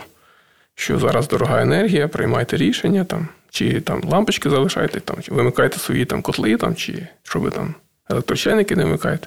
що 0.74 0.98
зараз 0.98 1.28
дорога 1.28 1.62
енергія, 1.62 2.08
приймайте 2.08 2.56
рішення, 2.56 3.04
там, 3.04 3.28
чи 3.50 3.80
там 3.80 4.02
лампочки 4.04 4.50
залишайте, 4.50 5.00
там, 5.00 5.16
чи 5.22 5.34
вимикайте 5.34 5.78
свої 5.78 6.04
там, 6.04 6.22
котли, 6.22 6.56
там, 6.56 6.74
чи 6.74 7.06
що 7.22 7.50
там 7.50 7.74
електрочайники 8.10 8.76
не 8.76 8.84
вимикаєте. 8.84 9.26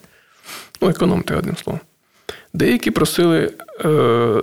Ну, 0.81 0.89
економте 0.89 1.35
одним 1.35 1.57
словом. 1.57 1.79
Деякі 2.53 2.91
просили 2.91 3.53
е, 3.85 3.87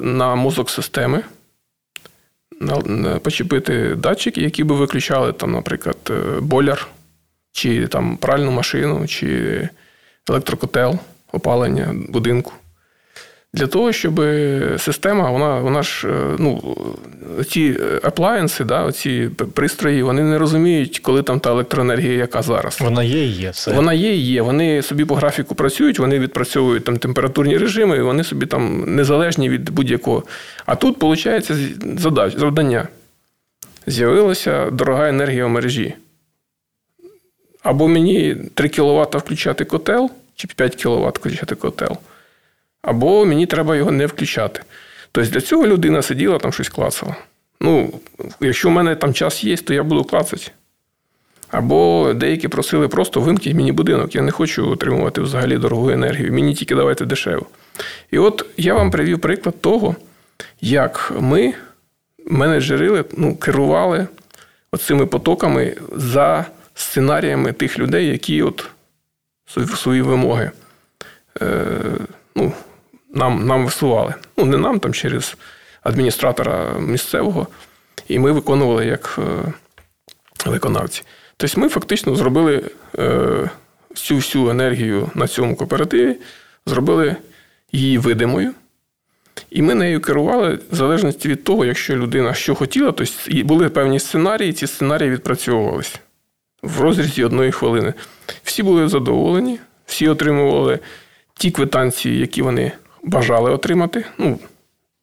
на 0.01 0.35
мозок 0.35 0.71
системи 0.71 1.23
на, 2.61 2.79
на, 2.79 3.19
почепити 3.19 3.95
датчики, 3.95 4.41
які 4.41 4.65
би 4.65 4.75
виключали, 4.75 5.33
там, 5.33 5.53
наприклад, 5.53 5.97
е, 6.11 6.41
боляр, 6.41 6.87
чи 7.53 7.87
там 7.87 8.17
пральну 8.17 8.51
машину, 8.51 9.07
чи 9.07 9.69
електрокотел, 10.29 10.99
опалення 11.33 11.95
будинку. 12.09 12.53
Для 13.55 13.67
того, 13.67 13.93
щоб 13.93 14.21
система, 14.79 15.31
вона 15.31 15.61
вона 15.61 15.83
ж, 15.83 16.09
ну, 16.39 16.77
ці 17.51 17.77
аплаєнси, 18.03 18.65
да, 18.65 18.93
ці 18.93 19.31
пристрої, 19.55 20.03
вони 20.03 20.23
не 20.23 20.39
розуміють, 20.39 20.99
коли 20.99 21.23
там 21.23 21.41
та 21.41 21.51
електроенергія, 21.51 22.13
яка 22.15 22.43
зараз. 22.43 22.81
Вона 22.81 23.03
є 23.03 23.25
і 23.25 23.31
є. 23.31 23.51
все. 23.51 23.73
Вона 23.73 23.93
є 23.93 24.15
і 24.15 24.21
є. 24.21 24.43
Вони 24.43 24.83
собі 24.83 25.05
по 25.05 25.15
графіку 25.15 25.55
працюють, 25.55 25.99
вони 25.99 26.19
відпрацьовують 26.19 26.85
там 26.85 26.97
температурні 26.97 27.59
режими, 27.59 27.97
і 27.97 28.01
вони 28.01 28.25
собі 28.25 28.47
там 28.47 28.85
незалежні 28.97 29.49
від 29.49 29.71
будь-якого. 29.71 30.23
А 30.67 30.77
тут, 30.77 31.03
виходить, 31.03 31.51
завдання. 32.39 32.89
З'явилася 33.87 34.71
дорога 34.71 35.09
енергія 35.09 35.47
в 35.47 35.49
мережі. 35.49 35.95
Або 37.63 37.89
мені 37.89 38.37
3 38.55 38.69
кВт 38.69 39.15
включати 39.15 39.65
котел, 39.65 40.11
чи 40.37 40.49
5 40.49 40.75
кВт 40.75 41.19
включати 41.19 41.55
котел, 41.55 41.97
або 42.85 43.27
мені 43.27 43.47
треба 43.47 43.77
його 43.77 43.91
не 43.91 44.07
включати. 44.07 44.61
Тобто 45.13 45.31
для 45.31 45.41
цього 45.41 45.67
людина 45.67 46.03
сиділа 46.03 46.39
там 46.39 46.53
щось 46.53 46.69
клацала. 46.69 47.17
Ну, 47.61 48.01
якщо 48.41 48.69
в 48.69 48.73
мене 48.73 48.97
там 48.97 49.15
час 49.15 49.45
є, 49.45 49.57
то 49.57 49.75
я 49.75 49.83
буду 49.83 50.05
клацати. 50.05 50.51
Або 51.51 52.13
деякі 52.15 52.49
просили 52.49 52.89
просто 52.89 53.21
вимкніть 53.21 53.55
мені 53.55 53.73
будинок. 53.73 54.15
Я 54.15 54.23
не 54.23 54.31
хочу 54.31 54.71
отримувати 54.71 55.21
взагалі 55.21 55.59
дорогу 55.59 55.91
енергію. 55.91 56.33
Мені 56.33 56.55
тільки 56.55 56.75
давайте 56.75 57.05
дешево. 57.05 57.47
І 58.11 58.19
от 58.19 58.47
я 58.57 58.75
вам 58.75 58.91
привів 58.91 59.21
приклад 59.21 59.61
того, 59.61 59.97
як 60.61 61.13
ми, 61.21 61.55
менеджери, 62.27 63.05
ну, 63.17 63.37
керували 63.37 64.07
цими 64.79 65.07
потоками 65.07 65.77
за 65.93 66.47
сценаріями 66.75 67.53
тих 67.53 67.79
людей, 67.79 68.09
які 68.09 68.43
от 68.43 68.67
свої 69.77 70.03
вимоги 70.03 70.51
е, 71.43 71.67
ну, 72.35 72.53
нам 73.15 73.47
нам 73.47 73.65
висували. 73.65 74.15
Ну, 74.37 74.45
не 74.45 74.57
нам, 74.59 74.81
там 74.81 74.93
через 74.93 75.37
адміністратора 75.83 76.79
місцевого, 76.79 77.47
і 78.09 78.19
ми 78.19 78.33
виконували 78.33 78.87
як 78.87 79.19
е, 79.19 79.53
виконавці. 80.51 81.03
Тобто 81.37 81.61
ми 81.61 81.69
фактично 81.69 82.17
зробили 82.17 82.71
е, 82.99 83.51
всю 83.91 84.19
всю 84.19 84.49
енергію 84.49 85.11
на 85.15 85.29
цьому 85.29 85.57
кооперативі, 85.57 86.17
зробили 86.67 87.17
її 87.73 87.99
видимою. 87.99 88.55
І 89.51 89.63
ми 89.63 89.75
нею 89.75 90.01
керували 90.01 90.59
в 90.71 90.75
залежності 90.75 91.29
від 91.29 91.45
того, 91.45 91.65
якщо 91.65 91.97
людина 91.97 92.35
що 92.35 92.55
хотіла, 92.55 92.93
то 92.93 93.05
були 93.31 93.69
певні 93.69 94.01
сценарії, 94.01 94.53
ці 94.53 94.67
сценарії 94.67 95.11
відпрацьовувалися 95.11 95.99
в 96.63 96.81
розрізі 96.81 97.25
одної 97.25 97.53
хвилини. 97.53 97.95
Всі 98.43 98.63
були 98.63 98.89
задоволені, 98.89 99.59
всі 99.87 100.09
отримували 100.09 100.79
ті 101.35 101.51
квитанції, 101.51 102.19
які 102.19 102.43
вони 102.43 102.73
бажали 103.05 103.51
отримати. 103.51 104.05
Ну, 104.19 104.39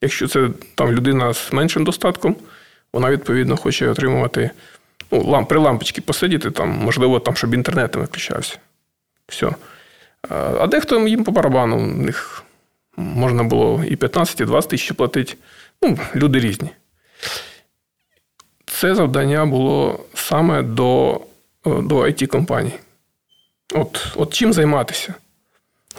Якщо 0.01 0.27
це 0.27 0.49
там 0.75 0.91
людина 0.91 1.33
з 1.33 1.53
меншим 1.53 1.83
достатком, 1.83 2.35
вона 2.93 3.11
відповідно 3.11 3.57
хоче 3.57 3.89
отримувати 3.89 4.51
ну, 5.11 5.23
ламп, 5.23 5.49
при 5.49 5.59
лампочці 5.59 6.01
посидіти, 6.01 6.51
там, 6.51 6.69
можливо, 6.69 7.19
там, 7.19 7.35
щоб 7.35 7.53
інтернет 7.53 7.95
не 7.95 8.01
виключався. 8.01 8.57
Все. 9.27 9.49
А 10.29 10.67
дехто 10.67 11.07
їм 11.07 11.23
по 11.23 11.31
барабану, 11.31 11.77
у 11.77 11.85
них 11.85 12.43
можна 12.97 13.43
було 13.43 13.83
і 13.87 13.95
15, 13.95 14.41
і 14.41 14.45
20 14.45 14.69
тисяч 14.69 14.91
платити. 14.91 15.33
Ну, 15.81 15.99
люди 16.15 16.39
різні. 16.39 16.69
Це 18.65 18.95
завдання 18.95 19.45
було 19.45 20.05
саме 20.13 20.61
до 20.61 21.21
до 21.65 21.97
it 21.97 22.27
компаній 22.27 22.73
От, 23.73 24.07
От 24.15 24.33
чим 24.33 24.53
займатися? 24.53 25.13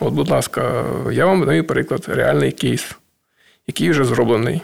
От, 0.03 0.15
будь 0.15 0.31
ласка, 0.31 0.85
я 1.13 1.27
вам 1.27 1.47
даю 1.47 1.65
приклад, 1.65 2.05
реальний 2.09 2.53
кейс, 2.53 2.97
який 3.67 3.91
вже 3.91 4.05
зроблений. 4.05 4.63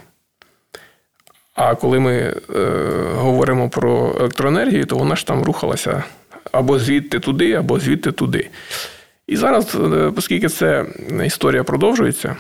А 1.54 1.75
коли 1.75 2.00
ми 2.00 2.12
е, 2.14 2.35
говоримо 3.14 3.71
про 3.71 4.16
електроенергію, 4.21 4.87
то 4.87 4.96
вона 4.96 5.16
ж 5.16 5.27
там 5.27 5.42
рухалася 5.42 6.05
або 6.53 6.79
звідти 6.79 7.20
туди, 7.20 7.53
або 7.53 7.81
звідти 7.81 8.12
туди. 8.12 8.51
І 9.27 9.37
зараз, 9.37 9.74
е, 9.74 9.79
оскільки 10.16 10.48
ця 10.48 10.87
історія 11.24 11.64
продовжується, 11.64 12.37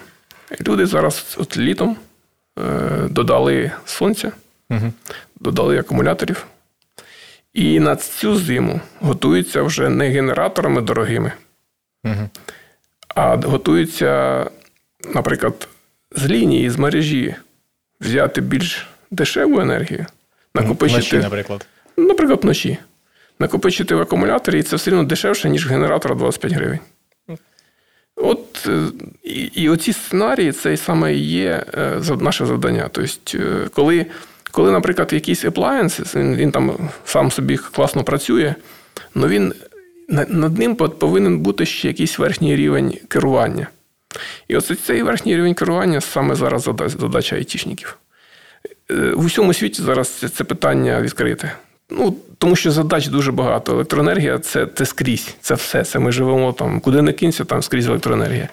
люди 0.66 0.86
зараз 0.86 1.36
от 1.40 1.56
літом 1.56 1.96
е, 2.58 2.62
додали 3.10 3.72
сонця, 3.84 4.32
угу. 4.70 4.92
додали 5.40 5.78
акумуляторів. 5.78 6.46
І 7.54 7.80
на 7.80 7.96
цю 7.96 8.36
зиму 8.36 8.80
готуються 9.00 9.62
вже 9.62 9.88
не 9.88 10.08
генераторами 10.08 10.80
дорогими, 10.80 11.32
угу. 12.04 12.28
А 13.18 13.36
готуються, 13.36 14.44
наприклад, 15.14 15.68
з 16.16 16.26
лінії, 16.26 16.70
з 16.70 16.76
мережі 16.76 17.34
взяти 18.00 18.40
більш 18.40 18.86
дешеву 19.10 19.60
енергію, 19.60 20.06
накопичити. 20.54 21.00
Вночі, 21.00 21.16
наприклад. 21.16 21.66
Наприклад, 21.96 22.38
вночі. 22.42 22.78
Накопичити 23.38 23.94
в 23.94 24.00
акумуляторі, 24.00 24.58
і 24.58 24.62
це 24.62 24.76
все 24.76 24.90
одно 24.90 25.04
дешевше, 25.04 25.50
ніж 25.50 25.68
генератор 25.68 26.16
25 26.16 26.52
гривень. 26.52 26.78
От 28.16 28.66
е, 28.68 28.86
і, 29.22 29.40
і 29.40 29.68
оці 29.68 29.92
сценарії 29.92 30.52
це 30.52 30.76
саме 30.76 31.14
і 31.14 31.18
є 31.18 31.64
е, 31.74 32.00
наше 32.20 32.46
завдання. 32.46 32.88
Тобто, 32.92 33.38
е, 33.38 33.68
коли 33.74 34.06
коли, 34.50 34.70
наприклад, 34.70 35.12
якийсь 35.12 35.44
appliance, 35.44 36.16
він, 36.16 36.36
він 36.36 36.52
там 36.52 36.90
сам 37.04 37.30
собі 37.30 37.56
класно 37.56 38.04
працює, 38.04 38.54
але 39.14 39.28
він 39.28 39.54
над 40.08 40.58
ним 40.58 40.76
повинен 40.76 41.38
бути 41.38 41.66
ще 41.66 41.88
якийсь 41.88 42.18
верхній 42.18 42.56
рівень 42.56 42.94
керування. 43.08 43.66
І 44.48 44.56
ось 44.56 44.72
цей 44.84 45.02
верхній 45.02 45.36
рівень 45.36 45.54
керування 45.54 46.00
саме 46.00 46.34
зараз 46.34 46.70
задача 46.86 47.36
айтішників. 47.36 47.98
В 49.14 49.24
усьому 49.24 49.54
світі 49.54 49.82
зараз 49.82 50.08
це 50.08 50.44
питання 50.44 51.00
відкрите. 51.00 51.52
Ну, 51.90 52.16
Тому 52.38 52.56
що 52.56 52.70
задач 52.70 53.06
дуже 53.06 53.32
багато. 53.32 53.72
Електроенергія 53.72 54.38
це 54.38 54.66
це 54.74 54.86
скрізь, 54.86 55.34
це 55.40 55.54
все. 55.54 55.84
Це 55.84 55.98
ми 55.98 56.12
живемо 56.12 56.52
там, 56.52 56.80
куди 56.80 57.02
не 57.02 57.12
кинься, 57.12 57.44
там 57.44 57.62
скрізь 57.62 57.86
електроенергія. 57.86 58.48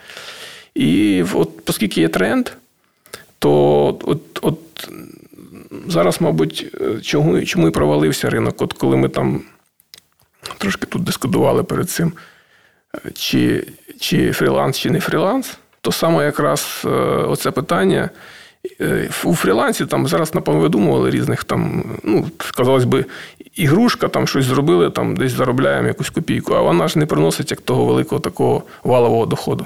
І 0.75 1.23
от, 1.33 1.69
оскільки 1.69 2.01
є 2.01 2.07
тренд, 2.07 2.49
то 3.39 3.87
от, 4.03 4.21
от 4.41 4.89
зараз, 5.87 6.21
мабуть, 6.21 6.65
чому 7.01 7.45
чому 7.45 7.67
і 7.67 7.71
провалився 7.71 8.29
ринок, 8.29 8.61
от 8.61 8.73
коли 8.73 8.97
ми 8.97 9.09
там 9.09 9.41
трошки 10.57 10.85
тут 10.85 11.03
дискутували 11.03 11.63
перед 11.63 11.89
цим, 11.89 12.13
чи 13.13 13.67
чи 13.99 14.31
фріланс, 14.31 14.77
чи 14.77 14.89
не 14.89 14.99
фріланс, 14.99 15.57
то 15.81 15.91
саме 15.91 16.25
якраз 16.25 16.81
е, 16.85 16.89
оце 16.89 17.51
питання. 17.51 18.09
Е, 18.81 19.09
у 19.23 19.35
фрілансі 19.35 19.85
там 19.85 20.07
зараз, 20.07 20.35
напевно, 20.35 20.61
видумували 20.61 21.09
різних 21.09 21.43
там, 21.43 21.83
ну, 22.03 22.27
казалось 22.57 22.85
би, 22.85 23.05
ігрушка, 23.55 24.07
там 24.07 24.27
щось 24.27 24.45
зробили, 24.45 24.89
там 24.89 25.15
десь 25.15 25.31
заробляємо 25.31 25.87
якусь 25.87 26.09
копійку, 26.09 26.53
а 26.53 26.61
вона 26.61 26.87
ж 26.87 26.99
не 26.99 27.05
приносить 27.05 27.51
як 27.51 27.61
того 27.61 27.85
великого 27.85 28.21
такого 28.21 28.63
валового 28.83 29.25
доходу. 29.25 29.65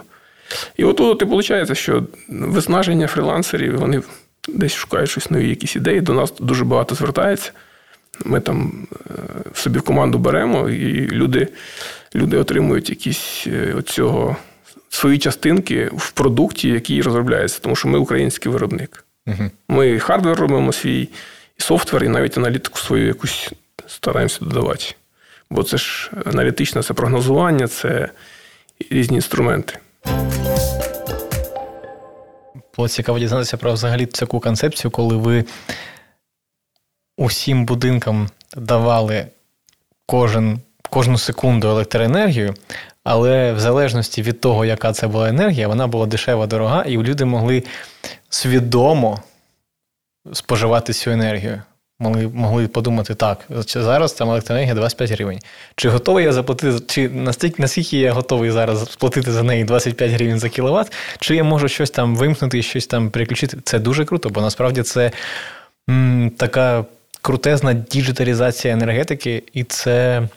І 0.77 0.83
от 0.83 1.21
і 1.21 1.25
виходить, 1.25 1.77
що 1.77 2.03
виснаження 2.29 3.07
фрілансерів, 3.07 3.79
вони 3.79 4.01
десь 4.47 4.73
шукають 4.73 5.09
щось 5.09 5.31
нові 5.31 5.49
якісь 5.49 5.75
ідеї. 5.75 6.01
До 6.01 6.13
нас 6.13 6.33
дуже 6.39 6.65
багато 6.65 6.95
звертається. 6.95 7.51
Ми 8.25 8.39
там 8.39 8.87
е, 8.93 9.13
собі 9.53 9.79
в 9.79 9.81
команду 9.81 10.17
беремо, 10.17 10.69
і 10.69 11.07
люди 11.07 11.47
люди 12.15 12.37
отримують 12.37 12.89
якісь 12.89 13.43
е, 13.47 13.73
оцього, 13.73 14.37
свої 14.89 15.19
частинки 15.19 15.91
в 15.95 16.11
продукті, 16.11 16.69
який 16.69 17.01
розробляється, 17.01 17.59
тому 17.61 17.75
що 17.75 17.87
ми 17.87 17.99
український 17.99 18.51
виробник. 18.51 19.05
Угу. 19.27 19.51
Ми 19.67 19.99
hardware 19.99 20.39
робимо 20.39 20.73
свій, 20.73 21.09
і 21.59 21.61
software, 21.61 22.03
і 22.03 22.07
навіть 22.07 22.37
аналітику 22.37 22.79
свою 22.79 23.07
якусь 23.07 23.51
стараємося 23.87 24.45
додавати. 24.45 24.85
Бо 25.49 25.63
це 25.63 25.77
ж 25.77 26.11
аналітичне 26.25 26.83
це 26.83 26.93
прогнозування, 26.93 27.67
це 27.67 28.09
різні 28.89 29.15
інструменти. 29.15 29.79
Було 32.75 32.87
цікаво 32.87 33.19
дізнатися 33.19 33.57
про 33.57 33.73
взагалі 33.73 34.05
таку 34.05 34.39
концепцію, 34.39 34.91
коли 34.91 35.15
ви 35.15 35.45
усім 37.19 37.65
будинкам 37.65 38.29
давали 38.55 39.27
кожен, 40.05 40.59
кожну 40.89 41.17
секунду 41.17 41.67
електроенергію, 41.67 42.53
але 43.03 43.53
в 43.53 43.59
залежності 43.59 44.21
від 44.21 44.41
того, 44.41 44.65
яка 44.65 44.93
це 44.93 45.07
була 45.07 45.29
енергія, 45.29 45.67
вона 45.67 45.87
була 45.87 46.05
дешева, 46.05 46.47
дорога, 46.47 46.83
і 46.83 46.97
люди 46.97 47.25
могли 47.25 47.63
свідомо 48.29 49.23
споживати 50.33 50.93
цю 50.93 51.11
енергію 51.11 51.61
могли 51.99 52.27
могли 52.27 52.67
подумати, 52.67 53.15
так, 53.15 53.37
зараз 53.65 54.13
там 54.13 54.29
електроенергія 54.29 54.75
25 54.75 55.11
гривень. 55.11 55.39
Чи 55.75 55.89
готовий 55.89 56.25
я 56.25 56.33
заплатити, 56.33 56.79
чи 56.87 57.09
настільки, 57.09 57.61
наскільки 57.61 57.97
я 57.97 58.11
готовий 58.11 58.51
зараз 58.51 58.91
сплатити 58.91 59.31
за 59.31 59.43
неї 59.43 59.63
25 59.63 60.11
гривень 60.11 60.39
за 60.39 60.49
кіловат, 60.49 60.91
чи 61.19 61.35
я 61.35 61.43
можу 61.43 61.67
щось 61.67 61.89
там 61.91 62.15
вимкнути, 62.15 62.61
щось 62.61 62.87
там 62.87 63.09
переключити? 63.09 63.57
Це 63.63 63.79
дуже 63.79 64.05
круто, 64.05 64.29
бо 64.29 64.41
насправді 64.41 64.83
це 64.83 65.11
м, 65.89 66.31
така 66.37 66.85
крутезна 67.21 67.73
діджиталізація 67.73 68.73
енергетики, 68.73 69.43
і 69.53 69.63
це. 69.63 70.27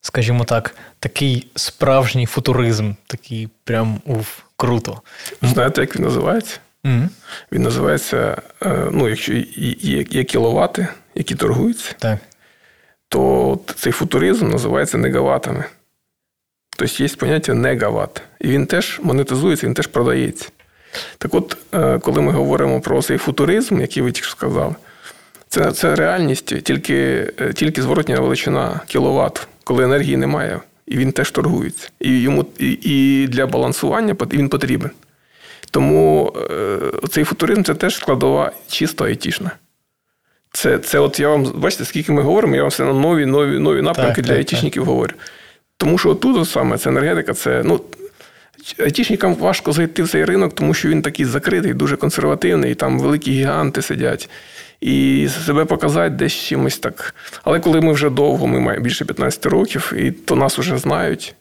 Скажімо 0.00 0.44
так, 0.44 0.74
такий 0.98 1.46
справжній 1.54 2.26
футуризм, 2.26 2.92
такий 3.06 3.48
прям 3.64 4.00
уф, 4.04 4.38
круто. 4.56 5.00
Знаєте, 5.42 5.80
як 5.80 5.96
він 5.96 6.02
називається? 6.02 6.58
Mm-hmm. 6.84 7.08
Він 7.52 7.62
називається, 7.62 8.42
е, 8.62 8.88
ну, 8.92 9.08
якщо 9.08 9.32
є, 9.32 10.04
є 10.10 10.24
кіловати, 10.24 10.88
які 11.14 11.34
торгуються, 11.34 11.94
так. 11.98 12.18
то 13.08 13.58
цей 13.76 13.92
футуризм 13.92 14.48
називається 14.48 14.98
негаватами. 14.98 15.64
Тобто 16.76 17.02
є 17.02 17.08
поняття 17.08 17.54
негават. 17.54 18.22
І 18.40 18.48
він 18.48 18.66
теж 18.66 19.00
монетизується, 19.02 19.66
він 19.66 19.74
теж 19.74 19.86
продається. 19.86 20.48
Так 21.18 21.34
от, 21.34 21.56
е, 21.74 21.98
коли 21.98 22.22
ми 22.22 22.32
говоримо 22.32 22.80
про 22.80 23.02
цей 23.02 23.18
футуризм, 23.18 23.80
який 23.80 24.02
ви 24.02 24.12
тільки 24.12 24.28
сказали, 24.28 24.74
це 25.48 25.72
це 25.72 25.96
реальність, 25.96 26.62
тільки 26.62 26.94
е, 27.40 27.52
тільки 27.52 27.82
зворотня 27.82 28.20
величина 28.20 28.80
кіловат, 28.86 29.48
коли 29.64 29.84
енергії 29.84 30.16
немає, 30.16 30.60
і 30.86 30.96
він 30.96 31.12
теж 31.12 31.30
торгується. 31.30 31.88
І 32.00 32.20
йому 32.20 32.46
і, 32.58 32.78
і 32.82 33.26
для 33.28 33.46
балансування 33.46 34.16
він 34.32 34.48
потрібен. 34.48 34.90
Тому 35.70 36.32
е, 36.50 36.78
цей 37.10 37.24
футуризм 37.24 37.62
це 37.62 37.74
теж 37.74 37.96
складова 37.96 38.52
чисто 38.68 39.04
айтішна. 39.04 39.50
Це 40.52 40.78
це 40.78 40.98
от 40.98 41.20
я 41.20 41.28
вам 41.28 41.52
бачите, 41.54 41.84
скільки 41.84 42.12
ми 42.12 42.22
говоримо, 42.22 42.56
я 42.56 42.62
вам 42.62 42.70
все 42.70 42.84
на 42.84 42.92
нові 42.92 43.26
нові 43.26 43.58
нові 43.58 43.82
напрямки 43.82 44.14
так, 44.14 44.24
для 44.24 44.34
айтішників 44.34 44.84
говорю. 44.84 45.14
Тому 45.76 45.98
що 45.98 46.14
тут 46.14 46.48
саме 46.48 46.78
це 46.78 46.90
енергетика, 46.90 47.34
це 47.34 47.62
ну, 47.64 47.80
айтішникам 48.78 49.34
важко 49.34 49.72
зайти 49.72 50.02
в 50.02 50.08
цей 50.08 50.24
ринок, 50.24 50.54
тому 50.54 50.74
що 50.74 50.88
він 50.88 51.02
такий 51.02 51.26
закритий, 51.26 51.74
дуже 51.74 51.96
консервативний, 51.96 52.72
і 52.72 52.74
там 52.74 53.00
великі 53.00 53.32
гіганти 53.32 53.82
сидять. 53.82 54.30
І 54.80 55.28
себе 55.46 55.64
показати 55.64 56.10
десь 56.10 56.32
чимось 56.32 56.78
так. 56.78 57.14
Але 57.44 57.60
коли 57.60 57.80
ми 57.80 57.92
вже 57.92 58.10
довго, 58.10 58.46
ми 58.46 58.60
маємо 58.60 58.84
більше 58.84 59.04
15 59.04 59.46
років, 59.46 59.92
і 59.96 60.10
то 60.10 60.36
нас 60.36 60.58
вже 60.58 60.78
знають. 60.78 61.34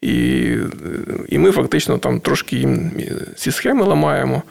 І 0.00 0.56
і 1.28 1.38
ми 1.38 1.52
фактично 1.52 1.98
там 1.98 2.20
трошки 2.20 2.56
їм 2.56 2.92
ці 3.36 3.50
схеми 3.50 3.84
ламаємо. 3.84 4.42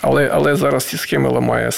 Але 0.00 0.30
але 0.32 0.56
зараз 0.56 0.84
ці 0.84 0.96
схеми 0.96 1.28
ламає 1.28 1.70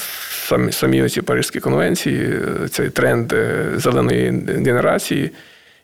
самі 0.48 0.72
самі 0.72 1.08
ці 1.08 1.22
Парижські 1.22 1.60
конвенції, 1.60 2.38
цей 2.70 2.90
тренд 2.90 3.32
е, 3.32 3.66
зеленої 3.76 4.30
генерації. 4.48 5.30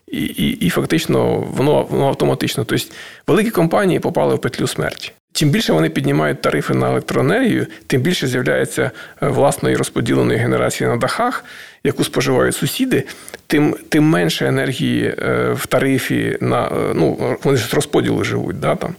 І 0.07 0.21
і, 0.21 0.51
і 0.51 0.71
фактично 0.71 1.45
воно 1.51 1.83
воно 1.83 2.09
автоматично. 2.09 2.64
Тобто 2.64 2.85
великі 3.27 3.51
компанії 3.51 4.01
попали 4.01 4.35
в 4.35 4.38
петлю 4.38 4.66
смерті. 4.66 5.12
Чим 5.37 5.51
більше 5.51 5.73
вони 5.73 5.88
піднімають 5.90 6.40
тарифи 6.40 6.75
на 6.75 6.90
електроенергію, 6.90 7.66
тим 7.87 8.01
більше 8.01 8.27
з'являється 8.27 8.90
е, 9.23 9.29
власної 9.29 9.77
розподіленої 9.77 10.38
генерації 10.38 10.90
на 10.90 10.97
дахах, 10.97 11.45
яку 11.85 12.05
споживають 12.05 12.55
сусіди, 12.55 13.05
тим 13.47 13.77
тим 13.88 14.05
менше 14.05 14.47
енергії 14.47 15.14
е, 15.19 15.53
в 15.53 15.66
тарифі 15.66 16.38
на 16.40 16.66
е, 16.66 16.71
ну 16.95 17.37
вони 17.42 17.59
ж 17.59 17.66
з 17.66 17.75
розподілу 17.75 18.25
живуть, 18.25 18.61
да, 18.61 18.77
там, 18.77 18.95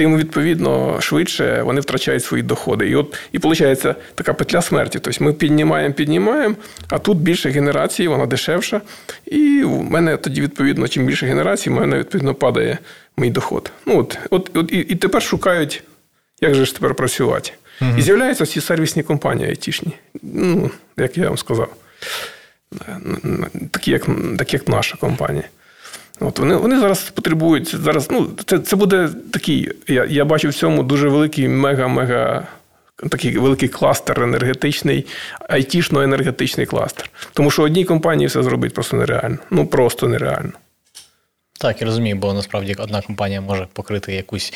тим 0.00 0.16
відповідно 0.16 1.00
швидше 1.00 1.62
вони 1.62 1.80
втрачають 1.80 2.24
свої 2.24 2.42
доходи. 2.42 2.88
І 2.88 2.94
от 2.94 3.18
і 3.32 3.38
виходить 3.38 3.86
така 4.14 4.34
петля 4.34 4.62
смерті. 4.62 4.98
Тобто 4.98 5.24
ми 5.24 5.32
піднімаємо, 5.32 5.94
піднімаємо, 5.94 6.54
а 6.88 6.98
тут 6.98 7.18
більше 7.18 7.50
генерації, 7.50 8.08
вона 8.08 8.26
дешевша. 8.26 8.80
І 9.26 9.62
в 9.64 9.90
мене 9.90 10.16
тоді, 10.16 10.40
відповідно, 10.40 10.88
чим 10.88 11.06
більше 11.06 11.26
генерацій, 11.26 11.70
в 11.70 11.72
мене 11.72 11.98
відповідно 11.98 12.34
падає 12.34 12.78
мій 13.16 13.30
доход. 13.30 13.70
Ну 13.86 13.98
от, 13.98 14.18
от, 14.30 14.50
от 14.54 14.72
і, 14.72 14.78
і 14.78 14.94
тепер 14.94 15.22
шукають, 15.22 15.82
як 16.40 16.54
же 16.54 16.64
ж 16.64 16.74
тепер 16.74 16.94
працювати. 16.94 17.50
Угу. 17.80 17.90
І 17.98 18.02
з'являються 18.02 18.44
всі 18.44 18.60
сервісні 18.60 19.02
компанії 19.02 19.48
айтішні, 19.48 19.92
ну, 20.22 20.70
як 20.96 21.18
я 21.18 21.28
вам 21.28 21.38
сказав, 21.38 21.74
такі, 23.70 23.90
як 23.90 24.06
такі, 24.38 24.56
як 24.56 24.68
наша 24.68 24.96
компанія. 24.96 25.44
От 26.20 26.38
Вони 26.38 26.56
вони 26.56 26.80
зараз 26.80 27.10
потребують. 27.10 27.76
зараз, 27.76 28.08
ну, 28.10 28.30
Це 28.46 28.58
це 28.58 28.76
буде 28.76 29.08
такий, 29.32 29.72
я 29.88 30.04
я 30.04 30.24
бачу 30.24 30.48
в 30.48 30.54
цьому 30.54 30.82
дуже 30.82 31.08
великий 31.08 31.48
мега-мега 31.48 32.42
такий 33.08 33.38
великий 33.38 33.68
кластер 33.68 34.22
енергетичний, 34.22 35.06
айтішно-енергетичний 35.48 36.66
кластер. 36.66 37.10
Тому 37.32 37.50
що 37.50 37.62
одній 37.62 37.84
компанії 37.84 38.26
все 38.26 38.42
зробити 38.42 38.74
просто 38.74 38.96
нереально. 38.96 39.38
Ну 39.50 39.66
просто 39.66 40.08
нереально. 40.08 40.52
Так, 41.60 41.80
я 41.80 41.86
розумію, 41.86 42.16
бо 42.16 42.32
насправді 42.32 42.76
одна 42.78 43.02
компанія 43.02 43.40
може 43.40 43.66
покрити 43.72 44.12
якусь 44.12 44.52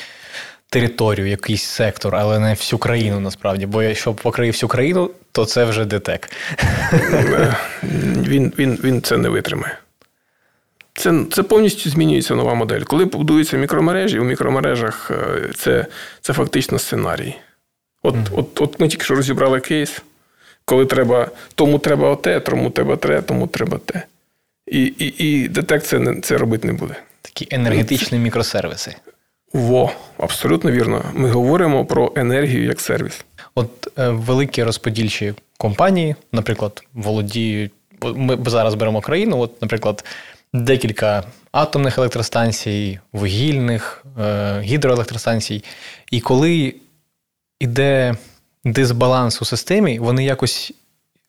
територію, 0.69 1.27
якийсь 1.27 1.63
сектор, 1.63 2.17
але 2.17 2.39
не 2.39 2.51
всю 2.51 2.79
країну 2.79 3.21
насправді. 3.21 3.67
Бо 3.67 3.83
якщо 3.83 4.15
покриє 4.15 4.51
всю 4.51 4.69
країну, 4.69 5.11
то 5.33 5.45
це 5.45 5.65
вже 5.65 5.85
ДТЕК. 5.85 6.31
Він, 8.29 8.53
він, 8.59 8.79
Він 8.85 9.03
це 9.03 9.17
не 9.17 9.29
витримає. 9.29 9.79
Це 10.95 11.25
це 11.33 11.43
повністю 11.43 11.91
змінюється 11.91 12.35
нова 12.35 12.55
модель. 12.55 12.81
Коли 12.81 13.05
будуються 13.05 13.57
мікромережі, 13.57 14.19
у 14.19 14.25
мікромережах 14.25 15.11
е, 15.11 15.51
це 15.55 15.87
це 16.21 16.33
фактично 16.33 16.79
сценарій. 16.79 17.35
От 18.03 18.15
mm-hmm. 18.15 18.39
от, 18.39 18.61
от 18.61 18.81
ми 18.81 18.89
тільки 18.89 19.05
що 19.05 19.15
розібрали 19.15 19.61
кейс, 19.61 20.03
коли 20.65 20.87
треба, 20.87 21.31
тому 21.55 21.79
треба 21.79 22.11
оте, 22.11 22.41
тому 22.41 22.71
треба 22.71 22.97
те, 22.97 23.23
тому 23.23 23.47
треба 23.47 23.79
те. 23.85 24.03
І 24.67 24.83
і, 24.83 25.15
і 25.19 25.49
детект 25.49 25.87
це, 25.87 26.17
це 26.23 26.39
робити 26.39 26.67
не 26.67 26.73
буде. 26.73 26.95
Такі 27.23 27.49
енергетичні 27.51 28.19
мікросервіси. 28.19 28.97
Во, 29.53 29.93
абсолютно 30.19 30.71
вірно. 30.71 31.05
Ми 31.15 31.31
говоримо 31.31 31.85
про 31.85 32.13
енергію 32.17 32.65
як 32.65 32.81
сервіс. 32.81 33.25
От 33.55 33.99
е, 33.99 34.09
великі 34.09 34.63
розподільчі 34.63 35.35
компанії, 35.59 36.15
наприклад, 36.33 36.85
володіють. 36.95 37.73
Ми 38.03 38.39
зараз 38.47 38.75
беремо 38.75 39.01
країну, 39.01 39.41
от, 39.41 39.63
наприклад, 39.63 40.05
декілька 40.55 41.25
атомних 41.53 41.99
електростанцій, 41.99 42.99
вугільних, 43.13 44.05
е, 44.21 44.61
гідроелектростанцій. 44.61 45.65
І 46.11 46.21
коли 46.21 46.75
йде 47.61 48.15
дисбаланс 48.65 49.43
у 49.43 49.45
системі, 49.45 49.99
вони 49.99 50.25
якось 50.25 50.73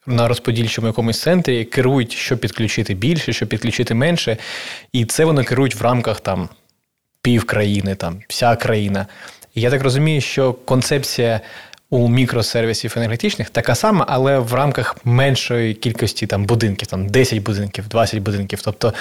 на 0.08 0.28
розподільчому 0.28 0.88
якомусь 0.88 1.22
центрі 1.22 1.66
керують, 1.66 2.12
що 2.12 2.38
підключити 2.38 2.94
більше, 2.94 3.34
що 3.34 3.48
підключити 3.48 3.94
менше. 3.94 4.38
І 4.92 5.06
це 5.06 5.26
вони 5.26 5.44
керують 5.44 5.76
в 5.76 5.82
рамках 5.82 6.20
там 6.20 6.50
пів 7.22 7.46
там 7.98 8.22
вся 8.28 8.56
країна. 8.56 9.08
І 9.56 9.62
я 9.62 9.70
так 9.70 9.84
розумію, 9.84 10.22
що 10.22 10.54
концепція. 10.54 11.42
У 11.90 12.08
мікросервісів 12.08 12.94
енергетичних 12.98 13.50
така 13.50 13.76
сама, 13.76 14.06
але 14.10 14.40
в 14.40 14.54
рамках 14.54 14.96
меншої 15.06 15.74
кількості 15.74 16.28
там 16.28 16.46
будинків, 16.46 16.88
там 16.88 17.08
10 17.10 17.40
будинків, 17.40 17.88
20 17.88 18.20
будинків. 18.20 18.62
Тобто, 18.62 18.94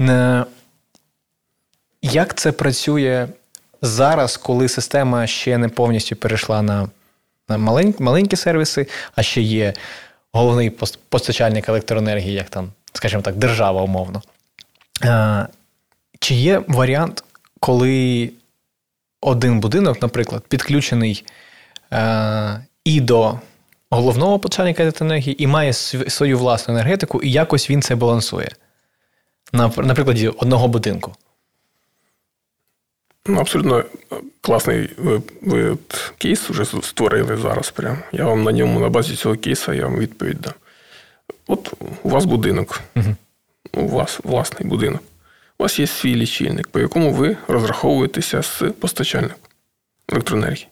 е, 0.00 0.44
як 2.02 2.34
це 2.34 2.52
працює 2.52 3.28
зараз, 3.82 4.36
коли 4.36 4.68
система 4.68 5.26
ще 5.26 5.58
не 5.58 5.68
повністю 5.68 6.16
перейшла 6.16 6.62
на 6.62 6.88
маленькі, 7.98 8.36
сервіси, 8.36 8.86
а 9.14 9.22
ще 9.22 9.40
є 9.40 9.74
головний 10.32 10.70
постачальник 11.08 11.68
електроенергії, 11.68 12.32
як 12.32 12.50
там, 12.50 12.72
скажімо 12.92 13.22
так, 13.22 13.36
держава 13.36 13.82
умовно. 13.82 14.22
Е, 15.04 15.46
чи 16.20 16.34
є 16.34 16.62
варіант, 16.68 17.24
коли 17.60 18.30
один 19.20 19.60
будинок, 19.60 20.02
наприклад, 20.02 20.44
підключений 20.48 21.24
і 22.84 23.00
до 23.00 23.40
головного 23.90 24.38
постачальника 24.38 24.82
електроенергії, 24.82 25.42
і 25.42 25.46
має 25.46 25.72
свою 25.72 26.38
власну 26.38 26.74
енергетику, 26.74 27.22
і 27.22 27.30
якось 27.30 27.70
він 27.70 27.82
це 27.82 27.94
балансує? 27.94 28.50
На, 29.52 29.68
на 29.76 29.94
прикладі 29.94 30.28
одного 30.28 30.68
будинку. 30.68 31.12
Ну, 33.26 33.40
Абсолютно 33.40 33.84
класний 34.40 34.90
ви, 34.96 35.22
ви 35.42 35.76
кейс 36.18 36.50
вже 36.50 36.64
створили 36.64 37.36
зараз. 37.36 37.70
Прямо. 37.70 37.98
Я 38.12 38.24
вам 38.24 38.42
на 38.42 38.52
ньому, 38.52 38.80
на 38.80 38.88
базі 38.88 39.16
цього 39.16 39.36
кейсу, 39.36 39.72
я 39.72 39.84
вам 39.84 39.98
відповідь 39.98 40.40
дам. 40.40 40.52
От 41.46 41.72
у 42.02 42.08
вас 42.08 42.24
будинок, 42.24 42.80
угу. 42.96 43.16
у 43.72 43.88
вас 43.88 44.20
власний 44.24 44.68
будинок. 44.68 45.00
У 45.58 45.62
вас 45.62 45.78
є 45.78 45.86
свій 45.86 46.14
лічильник, 46.14 46.68
по 46.68 46.80
якому 46.80 47.12
ви 47.12 47.36
розраховуєтеся 47.48 48.42
з 48.42 48.62
постачальником 48.80 49.38
електроенергії. 50.08 50.68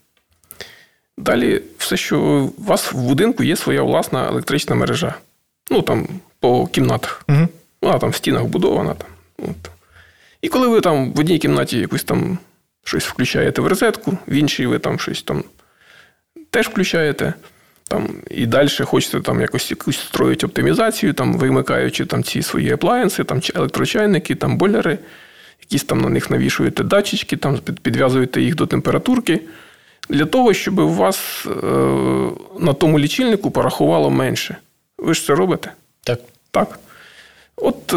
Далі, 1.19 1.63
все, 1.79 1.97
що 1.97 2.21
у 2.21 2.65
вас 2.65 2.93
в 2.93 2.97
будинку 2.97 3.45
є 3.45 3.57
своя 3.57 3.83
власна 3.83 4.29
електрична 4.29 4.75
мережа. 4.75 5.15
Ну, 5.71 5.83
там, 5.83 6.09
по 6.41 6.67
кімнатах. 6.67 7.25
Угу. 7.29 7.49
Вона 7.83 7.99
там 7.99 8.11
в 8.11 8.15
стінах 8.15 8.43
вбудована. 8.43 8.95
Там. 8.95 9.09
От. 9.39 9.71
І 10.43 10.49
коли 10.49 10.69
ви 10.69 10.81
там 10.81 11.13
в 11.13 11.21
одній 11.21 11.39
кімнаті 11.39 11.79
якусь 11.79 12.05
там 12.05 12.39
щось 12.85 13.05
включаєте 13.05 13.63
в 13.63 13.67
розетку, 13.67 14.19
в 14.29 14.33
іншій 14.33 14.67
ви 14.67 14.79
там 14.79 14.99
щось 14.99 15.23
там 15.23 15.45
теж 16.51 16.69
включаєте. 16.69 17.35
Там, 17.89 18.09
І 18.31 18.47
далі 18.47 18.69
хочете 18.69 19.21
там 19.21 19.41
якось 19.41 19.71
якусь 19.71 20.01
строїти 20.01 20.47
оптимізацію, 20.47 21.13
там, 21.13 21.35
вимикаючи 21.35 22.07
там 22.07 22.25
ці 22.25 22.43
свої 22.43 22.73
аплаєнси, 22.73 23.25
там 23.25 23.41
електрочайники, 23.55 24.35
там 24.35 24.57
бойлери, 24.57 24.99
якісь 25.61 25.85
там 25.85 26.01
на 26.01 26.09
них 26.09 26.31
навішуєте 26.31 26.85
датчички, 26.85 27.37
там 27.37 27.59
підв'язуєте 27.83 28.43
їх 28.43 28.55
до 28.55 28.67
температурки. 28.67 29.41
Для 30.09 30.27
того, 30.27 30.55
щоб 30.55 30.79
у 30.79 30.89
вас 30.89 31.47
е, 31.47 31.51
на 32.59 32.73
тому 32.73 32.99
лічильнику 32.99 33.51
порахувало 33.51 34.11
менше. 34.11 34.57
Ви 34.99 35.15
ж 35.15 35.27
це 35.27 35.35
робите? 35.35 35.73
Так. 36.05 36.21
Так. 36.51 36.79
От 37.57 37.93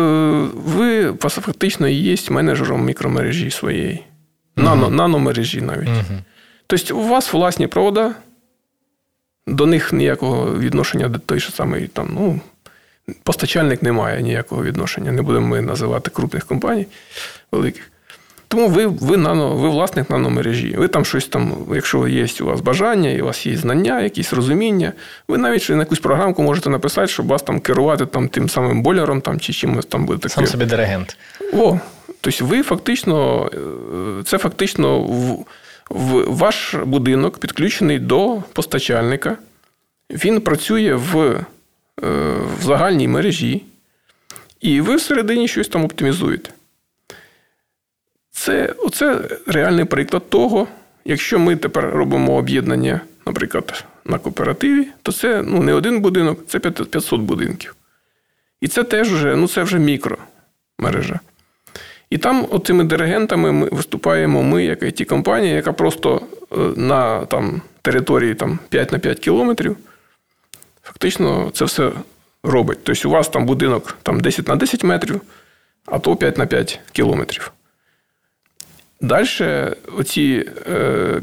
ви 0.55 1.13
фактично 1.19 1.87
є 1.87 2.15
менеджером 2.29 2.85
мікромережі 2.85 3.51
своєї, 3.51 4.03
Нано, 4.55 4.89
наномережі 4.89 5.61
навіть. 5.61 5.87
Угу. 5.87 6.19
Тобто, 6.67 6.97
у 6.97 7.07
вас 7.07 7.33
власні 7.33 7.67
провода, 7.67 8.15
до 9.47 9.65
них 9.65 9.93
ніякого 9.93 10.59
відношення 10.59 11.07
до 11.07 11.19
той, 11.19 11.39
що 11.39 11.51
самий 11.51 11.87
там, 11.87 12.09
ну, 12.13 12.39
постачальник 13.23 13.83
не 13.83 13.91
має 13.91 14.21
ніякого 14.21 14.63
відношення. 14.63 15.11
Не 15.11 15.21
будемо 15.21 15.47
ми 15.47 15.61
називати 15.61 16.09
крупних 16.09 16.45
компаній 16.45 16.87
великих. 17.51 17.91
Тому 18.55 18.67
ви 18.67 18.85
ви, 18.85 19.17
нано, 19.17 19.55
ви 19.55 19.69
власник 19.69 20.09
наномережі. 20.09 20.75
Ви 20.77 20.87
там 20.87 21.05
щось 21.05 21.27
там, 21.27 21.53
якщо 21.73 22.07
є 22.07 22.27
у 22.41 22.45
вас 22.45 22.61
бажання, 22.61 23.09
і 23.09 23.21
у 23.21 23.25
вас 23.25 23.45
є 23.45 23.57
знання, 23.57 24.01
якісь 24.01 24.33
розуміння, 24.33 24.93
ви 25.27 25.37
навіть 25.37 25.69
на 25.69 25.75
якусь 25.75 25.99
програмку 25.99 26.43
можете 26.43 26.69
написати, 26.69 27.07
щоб 27.07 27.27
вас 27.27 27.43
там 27.43 27.59
керувати 27.59 28.05
там, 28.05 28.27
тим 28.27 28.49
самим 28.49 28.81
бойлером 28.81 29.21
там, 29.21 29.39
чи 29.39 29.53
чимось 29.53 29.85
там 29.85 30.05
буде 30.05 30.19
таке. 30.19 30.35
Сам 30.35 30.47
собі 30.47 30.65
диригент. 30.65 31.17
О, 31.53 31.79
тобто 32.21 32.45
ви 32.45 32.63
фактично, 32.63 33.49
е, 33.53 34.23
це 34.23 34.37
фактично 34.37 34.99
в, 34.99 35.45
в 35.89 36.35
ваш 36.35 36.75
будинок 36.75 37.37
підключений 37.37 37.99
до 37.99 38.43
постачальника. 38.53 39.37
Він 40.09 40.41
працює 40.41 40.93
в, 40.93 41.17
е, 41.19 41.43
в 42.59 42.63
загальній 42.63 43.07
мережі, 43.07 43.63
і 44.61 44.81
ви 44.81 44.95
всередині 44.95 45.47
щось 45.47 45.67
там 45.67 45.83
оптимізуєте. 45.85 46.49
Це 48.45 48.73
оце 48.77 49.21
реальний 49.47 49.85
приклад 49.85 50.29
того, 50.29 50.67
якщо 51.05 51.39
ми 51.39 51.55
тепер 51.55 51.89
робимо 51.89 52.35
об'єднання, 52.35 53.01
наприклад, 53.25 53.85
на 54.05 54.17
кооперативі, 54.17 54.87
то 55.01 55.11
це 55.11 55.41
ну, 55.41 55.63
не 55.63 55.73
один 55.73 56.01
будинок, 56.01 56.39
це 56.47 56.59
500 56.59 57.21
будинків. 57.21 57.75
І 58.61 58.67
це 58.67 58.83
теж 58.83 59.13
вже, 59.13 59.35
ну, 59.35 59.47
це 59.47 59.63
вже 59.63 59.79
мікромережа. 59.79 61.19
І 62.09 62.17
там 62.17 62.47
оцими 62.49 62.83
диригентами 62.83 63.51
ми 63.51 63.69
виступаємо 63.71 64.43
ми, 64.43 64.65
як 64.65 64.83
it 64.83 65.05
компанія 65.05 65.55
яка 65.55 65.73
просто 65.73 66.21
е, 66.51 66.57
на 66.75 67.25
там, 67.25 67.61
території 67.81 68.35
там, 68.35 68.59
5 68.69 68.91
на 68.91 68.99
5 68.99 69.19
кілометрів, 69.19 69.77
фактично 70.83 71.51
це 71.53 71.65
все 71.65 71.91
робить. 72.43 72.79
Тобто 72.83 73.09
у 73.09 73.11
вас 73.11 73.29
там 73.29 73.45
будинок 73.45 73.97
там, 74.03 74.19
10 74.19 74.47
на 74.47 74.55
10 74.55 74.83
метрів, 74.83 75.21
а 75.85 75.99
то 75.99 76.15
5 76.15 76.37
на 76.37 76.45
5 76.45 76.79
кілометрів. 76.91 77.54
Далі 79.01 79.27
оці 79.97 80.49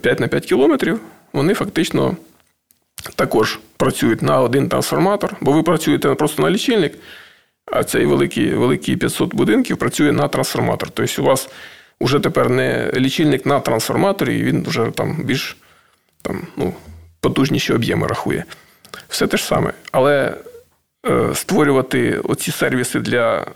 5 0.00 0.06
е, 0.06 0.16
на 0.18 0.28
5 0.28 0.46
кілометрів, 0.46 1.00
вони 1.32 1.54
фактично 1.54 2.16
також 3.14 3.58
працюють 3.76 4.22
на 4.22 4.40
один 4.40 4.68
трансформатор, 4.68 5.36
бо 5.40 5.52
ви 5.52 5.62
працюєте 5.62 6.14
просто 6.14 6.42
на 6.42 6.50
лічильник, 6.50 6.98
а 7.66 7.84
цей 7.84 8.06
великий 8.06 8.54
великий 8.54 8.96
500 8.96 9.34
будинків 9.34 9.76
працює 9.76 10.12
на 10.12 10.28
трансформатор. 10.28 10.90
Тобто 10.90 11.22
у 11.22 11.24
вас 11.24 11.48
вже 12.00 12.20
тепер 12.20 12.50
не 12.50 12.90
лічильник 12.94 13.46
на 13.46 13.60
трансформаторі, 13.60 14.38
і 14.38 14.42
він 14.42 14.64
вже 14.64 14.90
там 14.90 15.24
більш 15.24 15.56
там, 16.22 16.46
ну, 16.56 16.74
потужніші 17.20 17.72
об'єми 17.72 18.06
рахує. 18.06 18.44
Все 19.08 19.26
те 19.26 19.36
ж 19.36 19.44
саме. 19.44 19.72
Але 19.92 20.34
е, 21.06 21.34
створювати 21.34 22.18
оці 22.18 22.50
сервіси 22.50 23.00
для 23.00 23.46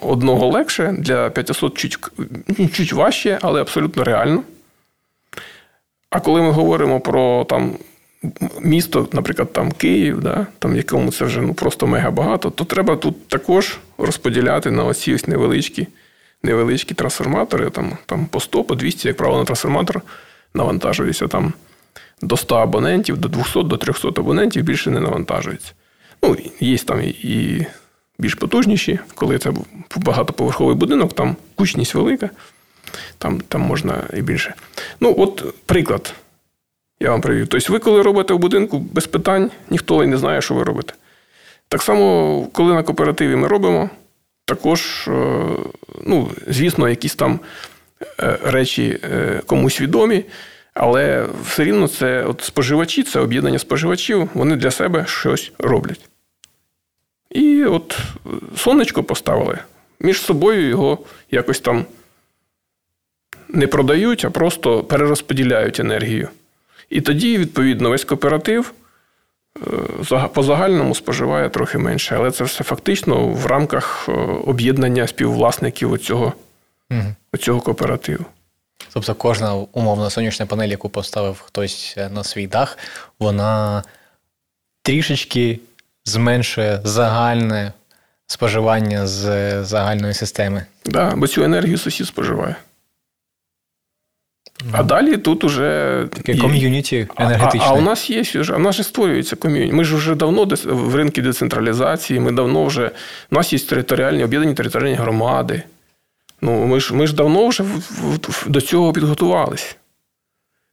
одного 0.00 0.48
легше, 0.48 0.94
для 0.98 1.30
500 1.30 1.78
чуть, 1.78 1.98
чуть 2.72 2.92
важче, 2.92 3.38
але 3.42 3.60
абсолютно 3.60 4.04
реально. 4.04 4.42
А 6.10 6.20
коли 6.20 6.42
ми 6.42 6.50
говоримо 6.50 7.00
про 7.00 7.44
там, 7.44 7.78
місто, 8.60 9.08
наприклад, 9.12 9.52
там 9.52 9.72
Київ, 9.72 10.20
да, 10.20 10.46
там 10.58 10.76
якому 10.76 11.12
це 11.12 11.24
вже 11.24 11.40
ну, 11.40 11.54
просто 11.54 11.86
мега 11.86 12.10
багато, 12.10 12.50
то 12.50 12.64
треба 12.64 12.96
тут 12.96 13.28
також 13.28 13.78
розподіляти 13.98 14.70
на 14.70 14.84
оці 14.84 15.14
ось 15.14 15.26
невеличкі 15.26 15.86
невеличкі 16.42 16.94
трансформатори, 16.94 17.70
там 17.70 17.98
там 18.06 18.26
по 18.26 18.40
100, 18.40 18.64
по 18.64 18.74
200, 18.74 19.08
як 19.08 19.16
правило, 19.16 19.38
на 19.38 19.44
трансформатор 19.44 20.02
навантажується 20.54 21.28
там 21.28 21.52
до 22.22 22.36
100 22.36 22.56
абонентів, 22.56 23.18
до 23.18 23.28
200, 23.28 23.62
до 23.62 23.76
300 23.76 24.08
абонентів 24.08 24.62
більше 24.62 24.90
не 24.90 25.00
навантажується. 25.00 25.72
Ну, 26.22 26.36
Є 26.60 26.78
там 26.78 27.00
і 27.02 27.66
більш 28.18 28.34
потужніші, 28.34 28.98
коли 29.14 29.38
це 29.38 29.52
багатоповерховий 29.96 30.76
будинок, 30.76 31.12
там 31.12 31.36
кучність 31.54 31.94
велика, 31.94 32.30
там 33.18 33.40
там 33.40 33.60
можна 33.60 34.04
і 34.16 34.22
більше. 34.22 34.54
Ну, 35.00 35.14
от 35.18 35.54
приклад. 35.66 36.14
Я 37.00 37.10
вам 37.10 37.20
привів. 37.20 37.48
Тобто, 37.48 37.72
ви, 37.72 37.78
коли 37.78 38.02
робите 38.02 38.34
в 38.34 38.38
будинку 38.38 38.78
без 38.78 39.06
питань, 39.06 39.50
ніхто 39.70 40.04
і 40.04 40.06
не 40.06 40.16
знає, 40.16 40.42
що 40.42 40.54
ви 40.54 40.62
робите. 40.62 40.94
Так 41.68 41.82
само, 41.82 42.46
коли 42.52 42.74
на 42.74 42.82
кооперативі 42.82 43.36
ми 43.36 43.48
робимо, 43.48 43.90
також, 44.44 45.08
е, 45.08 45.46
ну, 46.06 46.30
звісно, 46.46 46.88
якісь 46.88 47.14
там 47.14 47.40
е, 48.20 48.38
речі 48.44 49.00
е, 49.04 49.42
комусь 49.46 49.80
відомі, 49.80 50.24
але 50.74 51.26
все 51.44 51.64
рівно 51.64 51.88
це 51.88 52.24
от 52.24 52.40
споживачі, 52.40 53.02
це 53.02 53.20
об'єднання 53.20 53.58
споживачів, 53.58 54.28
вони 54.34 54.56
для 54.56 54.70
себе 54.70 55.04
щось 55.08 55.52
роблять. 55.58 56.08
І 57.30 57.64
от 57.64 57.98
сонечко 58.56 59.02
поставили. 59.02 59.58
Між 60.00 60.20
собою 60.20 60.68
його 60.68 60.98
якось 61.30 61.60
там 61.60 61.84
не 63.48 63.66
продають, 63.66 64.24
а 64.24 64.30
просто 64.30 64.84
перерозподіляють 64.84 65.80
енергію. 65.80 66.28
І 66.90 67.00
тоді, 67.00 67.38
відповідно, 67.38 67.90
весь 67.90 68.04
кооператив 68.04 68.72
е, 70.12 70.28
по 70.34 70.42
загальному 70.42 70.94
споживає 70.94 71.48
трохи 71.48 71.78
менше. 71.78 72.16
Але 72.16 72.30
це 72.30 72.44
все 72.44 72.64
фактично 72.64 73.28
в 73.28 73.46
рамках 73.46 74.08
е, 74.08 74.12
об'єднання 74.46 75.06
співвласників 75.06 75.92
оцього, 75.92 76.32
угу. 76.90 77.14
оцього 77.32 77.60
кооперативу. 77.60 78.24
Тобто 78.92 79.14
кожна 79.14 79.54
умовна 79.54 80.10
сонячна 80.10 80.46
панель, 80.46 80.68
яку 80.68 80.88
поставив 80.88 81.40
хтось 81.40 81.96
на 82.10 82.24
свій 82.24 82.46
дах, 82.46 82.78
вона 83.18 83.82
трішечки 84.82 85.60
зменшує 86.08 86.80
загальне 86.84 87.72
споживання 88.26 89.06
з 89.06 89.64
загальної 89.64 90.14
системи. 90.14 90.66
Так, 90.82 90.92
да, 90.92 91.16
бо 91.16 91.26
цю 91.26 91.42
енергію 91.44 91.78
сусід 91.78 92.06
споживає. 92.06 92.56
А 94.72 94.82
далі 94.82 95.16
тут 95.16 95.44
уже 95.44 96.04
таке 96.12 96.36
ком'юніті 96.36 97.08
енергетичне. 97.16 97.66
А, 97.66 97.70
а, 97.70 97.74
а 97.74 97.78
у 97.78 97.80
нас 97.80 98.10
є 98.10 98.20
вже, 98.20 98.54
у 98.54 98.58
нас 98.58 98.76
же 98.76 98.82
створюється 98.82 99.36
ком'юніті. 99.36 99.72
Ми 99.72 99.84
ж 99.84 99.96
вже 99.96 100.14
давно 100.14 100.44
в 100.64 100.94
ринку 100.94 101.20
децентралізації, 101.20 102.20
ми 102.20 102.32
давно 102.32 102.64
вже. 102.64 102.90
У 103.30 103.34
нас 103.34 103.52
є 103.52 103.58
територіальні 103.58 104.24
об'єднані 104.24 104.54
територіальні 104.54 104.94
громади. 104.94 105.62
Ну, 106.40 106.66
Ми 106.66 106.80
ж 106.80 106.94
ми 106.94 107.06
ж 107.06 107.14
давно 107.14 107.48
вже 107.48 107.64
до 108.46 108.60
цього 108.60 108.92
підготувалися. 108.92 109.74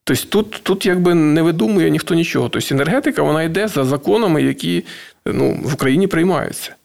Тобто 0.07 0.25
тут 0.29 0.59
тут 0.63 0.85
якби 0.85 1.13
не 1.13 1.41
видумує 1.41 1.89
ніхто 1.89 2.15
нічого. 2.15 2.49
Тобто 2.49 2.75
енергетика 2.75 3.21
вона 3.21 3.43
йде 3.43 3.67
за 3.67 3.83
законами, 3.83 4.43
які 4.43 4.83
ну, 5.25 5.59
в 5.63 5.73
Україні 5.73 6.07
приймаються. 6.07 6.75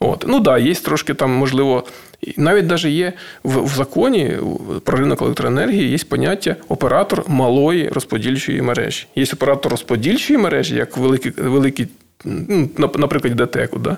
От. 0.00 0.24
Ну 0.28 0.34
так, 0.34 0.42
да, 0.42 0.58
є 0.58 0.74
трошки 0.74 1.14
там, 1.14 1.30
можливо, 1.30 1.84
навіть 2.36 2.68
навіть 2.68 2.84
є 2.84 3.12
в, 3.44 3.64
в 3.64 3.68
законі 3.68 4.36
про 4.84 4.98
ринок 4.98 5.22
електроенергії 5.22 5.90
є 5.90 5.98
поняття 6.08 6.56
оператор 6.68 7.24
малої 7.28 7.88
розподільчої 7.88 8.62
мережі. 8.62 9.06
Є 9.16 9.26
оператор 9.32 9.70
розподільчої 9.70 10.38
мережі, 10.38 10.74
як 10.74 10.96
великий, 10.96 11.32
великий 11.36 11.88
ну, 12.24 12.70
наприклад, 12.78 13.34
ДТЕКу. 13.34 13.78
Да? 13.78 13.96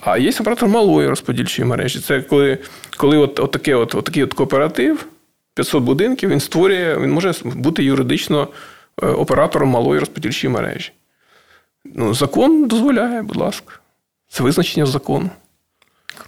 А 0.00 0.18
є 0.18 0.32
оператор 0.40 0.68
малої 0.68 1.08
розподільчої 1.08 1.68
мережі. 1.68 2.00
Це 2.00 2.20
коли 2.20 2.58
коли 2.96 3.16
от, 3.16 3.40
от, 3.40 3.50
таке, 3.50 3.74
от, 3.74 3.94
от 3.94 4.04
такий 4.04 4.22
от 4.24 4.34
кооператив, 4.34 5.06
500 5.54 5.82
будинків, 5.84 6.30
він 6.30 6.40
створює, 6.40 6.98
він 6.98 7.12
може 7.12 7.34
бути 7.44 7.84
юридично 7.84 8.48
е, 9.02 9.06
оператором 9.06 9.68
малої 9.68 10.00
розподільчої 10.00 10.52
мережі. 10.52 10.92
Ну, 11.84 12.14
Закон 12.14 12.68
дозволяє, 12.68 13.22
будь 13.22 13.36
ласка. 13.36 13.74
Це 14.28 14.42
визначення 14.42 14.86
закону. 14.86 15.30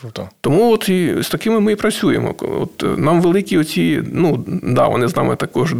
Круто. 0.01 0.29
Тому 0.41 0.73
от 0.73 0.89
і 0.89 1.23
з 1.23 1.29
такими 1.29 1.61
ми 1.61 1.73
і 1.73 1.77
працюємо. 1.77 2.35
От 2.39 2.83
е, 2.83 2.87
Нам 2.87 3.23
великі 3.23 3.59
оці, 3.59 4.03
ну, 4.13 4.45
да, 4.47 4.89
вони 4.89 5.09
з 5.09 5.17
нами 5.17 5.37
також 5.37 5.75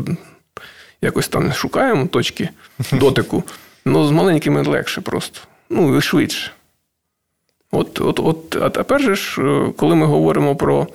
якось 1.01 1.29
там 1.29 1.53
шукаємо 1.53 2.07
точки 2.07 2.49
дотику, 2.93 3.45
але 3.85 4.09
з 4.09 4.11
маленькими 4.11 4.63
легше 4.63 5.01
просто. 5.01 5.41
Ну, 5.71 5.97
і 5.97 6.01
швидше. 6.01 6.51
От, 7.71 8.01
от, 8.01 8.21
от, 8.21 8.57
А 8.63 8.71
тепер 8.71 9.01
же 9.03 9.15
ж, 9.15 9.43
е, 9.43 9.73
коли 9.77 9.95
ми 9.95 10.07
говоримо 10.07 10.57
про, 10.57 10.87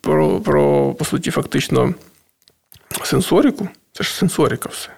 про, 0.00 0.40
про 0.40 0.94
по 0.94 1.04
суті, 1.04 1.30
фактично 1.30 1.94
сенсоріку, 3.04 3.68
це 3.92 4.04
ж 4.04 4.14
сенсорика 4.14 4.68
все, 4.68 4.88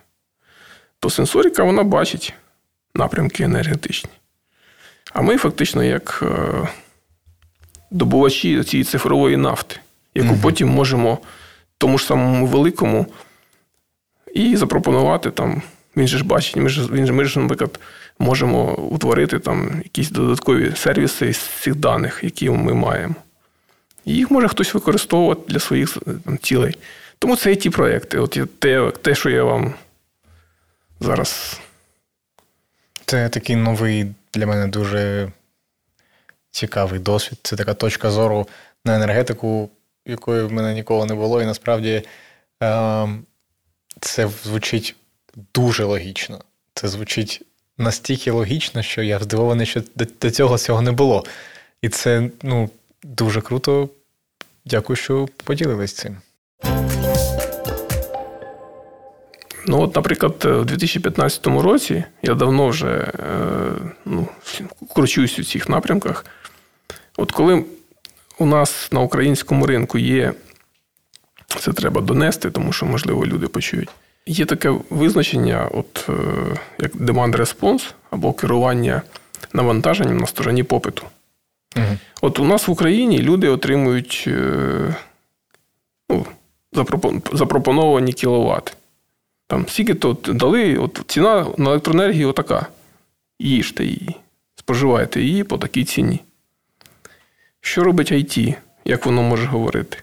то 1.00 1.10
сенсорика 1.10 1.62
вона 1.62 1.82
бачить 1.82 2.34
напрямки 2.94 3.42
енергетичні. 3.44 4.10
А 5.12 5.20
ми 5.22 5.36
фактично 5.36 5.84
як 5.84 6.20
е, 6.22 6.68
добувачі 7.90 8.64
цієї 8.64 8.84
цифрової 8.84 9.36
нафти, 9.36 9.76
яку 10.14 10.32
угу. 10.32 10.38
потім 10.42 10.68
можемо 10.68 11.18
тому 11.78 11.98
ж 11.98 12.06
самому 12.06 12.46
великому 12.46 13.06
і 14.34 14.56
запропонувати 14.56 15.30
там 15.30 15.62
Він 15.96 16.08
же 16.08 16.18
ж 16.18 16.24
бачить, 16.24 16.56
ми 16.56 16.68
ж, 16.68 16.92
він, 16.92 17.14
ми 17.14 17.24
ж, 17.24 17.38
наприклад, 17.38 17.80
можемо 18.18 18.74
утворити 18.76 19.38
там 19.38 19.80
якісь 19.84 20.10
додаткові 20.10 20.72
сервіси 20.76 21.32
з 21.32 21.38
цих 21.38 21.76
даних, 21.76 22.20
які 22.22 22.50
ми 22.50 22.74
маємо. 22.74 23.14
І 24.08 24.12
їх 24.12 24.30
може 24.30 24.48
хтось 24.48 24.74
використовувати 24.74 25.42
для 25.48 25.58
своїх 25.58 25.98
там, 26.24 26.38
цілей. 26.38 26.78
Тому 27.18 27.36
це 27.36 27.52
і 27.52 27.56
ті 27.56 27.70
проекти. 27.70 28.18
От 28.18 28.38
те, 28.58 28.90
те, 28.90 29.14
що 29.14 29.30
я 29.30 29.44
вам 29.44 29.74
зараз. 31.00 31.60
Це 33.06 33.28
такий 33.28 33.56
новий 33.56 34.06
для 34.34 34.46
мене 34.46 34.66
дуже 34.66 35.32
цікавий 36.50 37.00
досвід. 37.00 37.38
Це 37.42 37.56
така 37.56 37.74
точка 37.74 38.10
зору 38.10 38.48
на 38.84 38.96
енергетику, 38.96 39.70
якої 40.06 40.42
в 40.42 40.52
мене 40.52 40.74
ніколи 40.74 41.06
не 41.06 41.14
було. 41.14 41.42
І 41.42 41.46
насправді 41.46 42.02
е, 42.62 43.08
це 44.00 44.28
звучить 44.44 44.96
дуже 45.54 45.84
логічно. 45.84 46.40
Це 46.74 46.88
звучить 46.88 47.42
настільки 47.78 48.30
логічно, 48.30 48.82
що 48.82 49.02
я 49.02 49.18
здивований, 49.18 49.66
що 49.66 49.82
до 50.20 50.30
цього 50.30 50.58
цього 50.58 50.82
не 50.82 50.92
було. 50.92 51.24
І 51.82 51.88
це 51.88 52.30
ну, 52.42 52.70
дуже 53.02 53.40
круто. 53.40 53.88
Дякую, 54.70 54.96
що 54.96 55.28
поділились 55.44 55.92
цим. 55.92 56.16
Ну, 59.66 59.80
от, 59.80 59.96
наприклад, 59.96 60.44
у 60.44 60.64
2015 60.64 61.46
році 61.46 62.04
я 62.22 62.34
давно 62.34 62.68
вже 62.68 62.88
е, 62.88 63.12
ну, 64.04 64.28
кручусь 64.94 65.38
у 65.38 65.44
цих 65.44 65.68
напрямках. 65.68 66.24
От 67.16 67.32
коли 67.32 67.64
у 68.38 68.46
нас 68.46 68.88
на 68.92 69.00
українському 69.00 69.66
ринку 69.66 69.98
є, 69.98 70.32
це 71.60 71.72
треба 71.72 72.00
донести, 72.00 72.50
тому 72.50 72.72
що, 72.72 72.86
можливо, 72.86 73.26
люди 73.26 73.48
почують. 73.48 73.90
Є 74.26 74.44
таке 74.44 74.74
визначення, 74.90 75.68
от, 75.72 76.08
е, 76.08 76.12
як 76.78 76.94
demand 76.94 77.36
response 77.36 77.92
або 78.10 78.32
керування 78.32 79.02
навантаженням 79.52 80.18
на 80.18 80.26
стороні 80.26 80.62
попиту. 80.62 81.02
Угу. 81.78 81.96
От 82.20 82.38
у 82.38 82.44
нас 82.44 82.68
в 82.68 82.70
Україні 82.70 83.18
люди 83.18 83.48
отримують 83.48 84.24
е, 84.26 84.94
ну, 86.10 86.26
запропоновані 87.32 88.12
кіловати. 88.12 88.72
Там 89.46 89.68
скільки 89.68 89.94
то 89.94 90.12
дали, 90.12 90.76
от 90.76 91.00
ціна 91.06 91.46
на 91.58 91.70
електроенергію 91.70 92.28
отака. 92.28 92.66
Їжте 93.38 93.84
її, 93.84 94.16
споживайте 94.56 95.20
її 95.20 95.44
по 95.44 95.58
такій 95.58 95.84
ціні. 95.84 96.20
Що 97.60 97.84
робить 97.84 98.12
IT, 98.12 98.54
як 98.84 99.06
воно 99.06 99.22
може 99.22 99.46
говорити? 99.46 99.98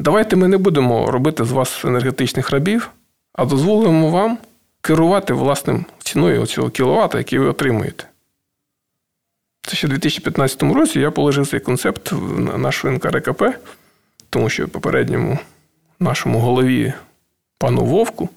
Давайте 0.00 0.36
ми 0.36 0.48
не 0.48 0.58
будемо 0.58 1.10
робити 1.10 1.44
з 1.44 1.52
вас 1.52 1.84
енергетичних 1.84 2.50
рабів, 2.50 2.90
а 3.32 3.44
дозволимо 3.44 4.10
вам 4.10 4.38
керувати 4.80 5.32
власним 5.32 5.84
ціною 5.98 6.46
цього 6.46 6.70
кіловата, 6.70 7.18
який 7.18 7.38
ви 7.38 7.46
отримуєте. 7.46 8.04
Це 9.66 9.76
ще 9.76 9.86
в 9.86 9.90
2015 9.90 10.62
році 10.62 11.00
я 11.00 11.10
положив 11.10 11.46
цей 11.46 11.60
концепт 11.60 12.12
в 12.12 12.58
нашу 12.58 12.90
НКРКП, 12.90 13.42
тому 14.30 14.48
що 14.48 14.68
попередньому 14.68 15.38
нашому 16.00 16.38
голові 16.38 16.92
пану 17.58 17.84
Вовку. 17.84 18.28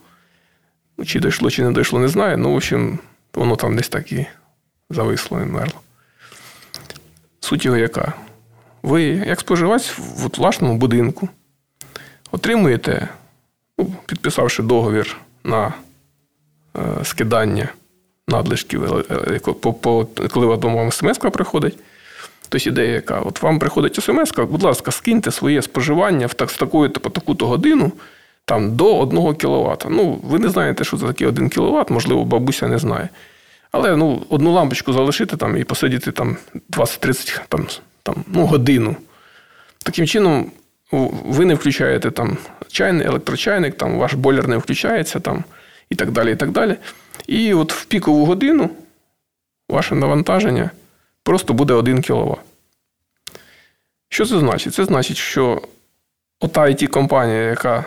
Ну, 0.98 1.04
чи 1.04 1.20
дійшло, 1.20 1.50
чи 1.50 1.64
не 1.64 1.72
дійшло, 1.72 1.98
не 1.98 2.08
знаю. 2.08 2.38
Ну, 2.38 2.52
в 2.52 2.54
общем, 2.54 2.98
воно 3.34 3.56
там 3.56 3.76
десь 3.76 3.88
так 3.88 4.12
і 4.12 4.26
зависло 4.90 5.40
і 5.40 5.44
мерло. 5.44 5.80
Суть 7.40 7.64
його 7.64 7.76
яка? 7.76 8.12
Ви, 8.82 9.02
як 9.02 9.40
споживач 9.40 9.98
в 9.98 10.28
власному 10.36 10.76
будинку, 10.76 11.28
отримуєте, 12.30 13.08
ну, 13.78 13.94
підписавши 14.06 14.62
договір 14.62 15.16
на 15.44 15.74
е, 16.76 17.04
скидання 17.04 17.68
надлишків, 18.30 19.04
коли 20.30 20.46
вам 20.46 20.92
смс 20.92 21.18
приходить. 21.18 21.78
Тобто 22.48 22.68
ідея, 22.68 22.92
яка 22.92 23.20
от 23.20 23.42
вам 23.42 23.58
приходить 23.58 23.94
смс, 23.94 24.32
будь 24.36 24.62
ласка, 24.62 24.90
скиньте 24.90 25.30
своє 25.30 25.62
споживання 25.62 26.26
в 26.26 26.34
так, 26.34 26.50
з 26.50 26.56
такою-то 26.56 27.00
по 27.00 27.10
таку-то 27.10 27.46
годину 27.46 27.92
там 28.44 28.76
до 28.76 28.98
1 28.98 29.34
кВт. 29.34 29.86
Ну, 29.90 30.20
ви 30.24 30.38
не 30.38 30.48
знаєте, 30.48 30.84
що 30.84 30.96
це 30.96 31.06
таке 31.06 31.26
1 31.26 31.48
кВт, 31.48 31.90
можливо, 31.90 32.24
бабуся 32.24 32.68
не 32.68 32.78
знає. 32.78 33.08
Але 33.72 33.96
ну, 33.96 34.22
одну 34.28 34.52
лампочку 34.52 34.92
залишити 34.92 35.36
там 35.36 35.56
і 35.56 35.64
посидіти 35.64 36.12
там 36.12 36.36
20-30 36.70 37.40
там, 37.48 37.66
там, 38.02 38.24
ну, 38.26 38.46
годину. 38.46 38.96
Таким 39.82 40.06
чином, 40.06 40.50
ви 41.24 41.44
не 41.44 41.54
включаєте 41.54 42.10
там 42.10 42.36
чайний, 42.68 43.06
електрочайник, 43.06 43.76
там 43.76 43.98
ваш 43.98 44.14
бойлер 44.14 44.48
не 44.48 44.56
включається 44.56 45.20
там, 45.20 45.44
і 45.90 45.94
так 45.94 46.10
далі. 46.10 46.32
І 46.32 46.36
так 46.36 46.50
далі. 46.50 46.76
І 47.30 47.54
от 47.54 47.72
в 47.72 47.84
пікову 47.84 48.26
годину 48.26 48.70
ваше 49.68 49.94
навантаження 49.94 50.70
просто 51.22 51.52
буде 51.52 51.74
1 51.74 52.02
кВт. 52.02 52.38
Що 54.08 54.26
це 54.26 54.38
значить? 54.38 54.74
Це 54.74 54.84
значить, 54.84 55.16
що 55.16 55.62
ота 56.40 56.60
it 56.60 56.86
компанія 56.86 57.42
яка 57.42 57.84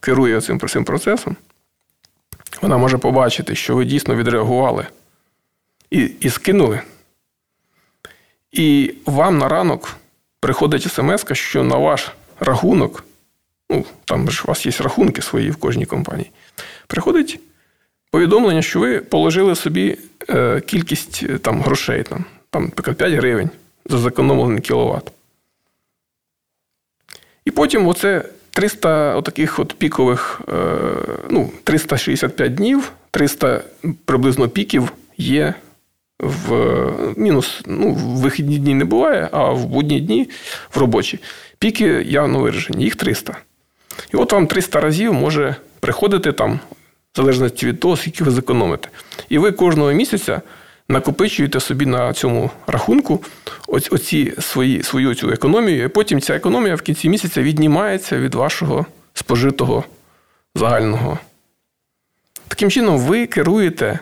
керує 0.00 0.40
цим 0.40 0.60
цим 0.68 0.84
процесом, 0.84 1.36
вона 2.62 2.78
може 2.78 2.98
побачити, 2.98 3.54
що 3.54 3.76
ви 3.76 3.84
дійсно 3.84 4.16
відреагували 4.16 4.86
і, 5.90 6.10
і 6.20 6.30
скинули. 6.30 6.80
І 8.52 8.94
вам 9.06 9.38
на 9.38 9.48
ранок 9.48 9.96
приходить 10.40 10.92
смс, 10.92 11.24
що 11.32 11.62
на 11.62 11.76
ваш 11.76 12.12
рахунок, 12.40 13.04
ну, 13.70 13.84
там 14.04 14.30
ж 14.30 14.42
у 14.44 14.48
вас 14.48 14.66
є 14.66 14.72
рахунки 14.72 15.22
свої 15.22 15.50
в 15.50 15.56
кожній 15.56 15.86
компанії, 15.86 16.30
приходить 16.86 17.40
повідомлення, 18.12 18.62
що 18.62 18.80
ви 18.80 19.00
положили 19.00 19.54
собі 19.54 19.98
е, 20.30 20.60
кількість 20.60 21.22
е, 21.22 21.38
там, 21.38 21.62
грошей, 21.62 22.02
там, 22.02 22.24
там, 22.50 22.64
наприклад, 22.64 22.96
5 22.96 23.12
гривень 23.12 23.50
за 23.86 23.98
зекономлений 23.98 24.60
кіловат. 24.60 25.12
І 27.44 27.50
потім 27.50 27.88
оце 27.88 28.24
300 28.50 29.14
отаких 29.14 29.58
от 29.58 29.74
пікових, 29.74 30.40
е, 30.48 30.78
ну, 31.30 31.50
365 31.64 32.54
днів, 32.54 32.92
300 33.10 33.62
приблизно 34.04 34.48
піків 34.48 34.92
є 35.16 35.54
в 36.18 36.54
мінус. 37.16 37.60
Ну, 37.66 37.92
в 37.92 37.98
вихідні 37.98 38.58
дні 38.58 38.74
не 38.74 38.84
буває, 38.84 39.28
а 39.32 39.50
в 39.50 39.66
будні 39.66 40.00
дні 40.00 40.30
в 40.74 40.78
робочі. 40.78 41.18
Піки 41.58 41.84
явно 42.06 42.40
виражені, 42.40 42.84
їх 42.84 42.96
300. 42.96 43.36
І 44.14 44.16
от 44.16 44.32
вам 44.32 44.46
300 44.46 44.80
разів 44.80 45.14
може 45.14 45.56
приходити 45.80 46.32
там, 46.32 46.60
в 47.12 47.16
залежності 47.16 47.66
від 47.66 47.80
того, 47.80 47.96
скільки 47.96 48.24
ви 48.24 48.30
зекономите. 48.30 48.88
І 49.28 49.38
ви 49.38 49.52
кожного 49.52 49.92
місяця 49.92 50.42
накопичуєте 50.88 51.60
собі 51.60 51.86
на 51.86 52.12
цьому 52.12 52.50
рахунку 52.66 53.24
оці 53.68 54.34
свої, 54.38 54.82
свою 54.82 55.14
цю 55.14 55.30
економію, 55.30 55.84
і 55.84 55.88
потім 55.88 56.20
ця 56.20 56.34
економія 56.34 56.74
в 56.74 56.82
кінці 56.82 57.08
місяця 57.08 57.42
віднімається 57.42 58.18
від 58.18 58.34
вашого 58.34 58.86
спожитого 59.14 59.84
загального. 60.54 61.18
Таким 62.48 62.70
чином, 62.70 62.98
ви 62.98 63.26
керуєте, 63.26 63.98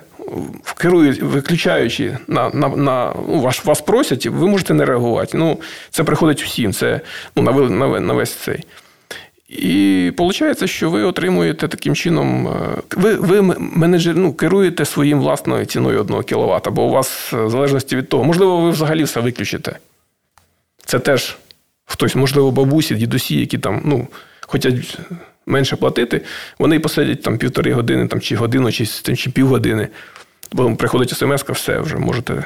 керуєте 0.77 1.25
виключаючи 1.25 2.19
на 2.27 2.51
на, 2.51 2.69
на 2.69 3.15
ну, 3.29 3.41
вас, 3.41 3.65
вас 3.65 3.81
просять, 3.81 4.27
ви 4.27 4.47
можете 4.49 4.75
не 4.75 4.85
реагувати. 4.85 5.39
Ну, 5.39 5.61
Це 5.91 6.05
приходить 6.05 6.43
всім, 6.43 6.73
це 6.73 7.01
ну, 7.37 7.43
на, 7.43 7.53
на, 7.53 8.01
на 8.01 8.13
весь 8.13 8.35
цей. 8.35 8.65
І 9.51 10.13
виходить, 10.19 10.71
що 10.71 10.91
ви 10.91 11.03
отримуєте 11.03 11.69
таким 11.69 11.95
чином, 11.95 12.49
е, 12.49 12.53
ви 12.97 13.15
ви 13.15 13.43
менеджер, 13.59 14.17
ну, 14.17 14.33
керуєте 14.33 14.85
своїм 14.85 15.19
власною 15.19 15.65
ціною 15.65 16.01
1 16.01 16.23
кВт, 16.23 16.69
бо 16.69 16.83
у 16.83 16.91
вас, 16.91 17.31
е, 17.33 17.45
в 17.45 17.51
залежності 17.51 17.97
від 17.97 18.09
того, 18.09 18.25
можливо, 18.25 18.61
ви 18.61 18.71
взагалі 18.71 19.05
все 19.05 19.21
виключите. 19.21 19.77
Це 20.85 20.99
теж 20.99 21.37
хтось, 21.85 22.15
можливо, 22.15 22.51
бабусі, 22.51 22.95
дідусі, 22.95 23.41
які 23.41 23.59
там 23.59 23.83
ну, 23.85 24.09
хочуть 24.41 24.99
менше 25.47 25.77
платити, 25.77 26.21
вони 26.59 26.81
посидять 26.81 27.23
там 27.23 27.39
півтори 27.39 27.73
години 27.73 28.07
там, 28.07 28.21
чи 28.21 28.37
годину, 28.37 28.73
чи, 28.73 28.87
чи 29.17 29.31
півгодини. 29.31 29.89
Бо 30.53 30.77
приходить 30.77 31.11
смс, 31.11 31.43
все 31.43 31.81
вже 31.81 31.97
можете. 31.97 32.45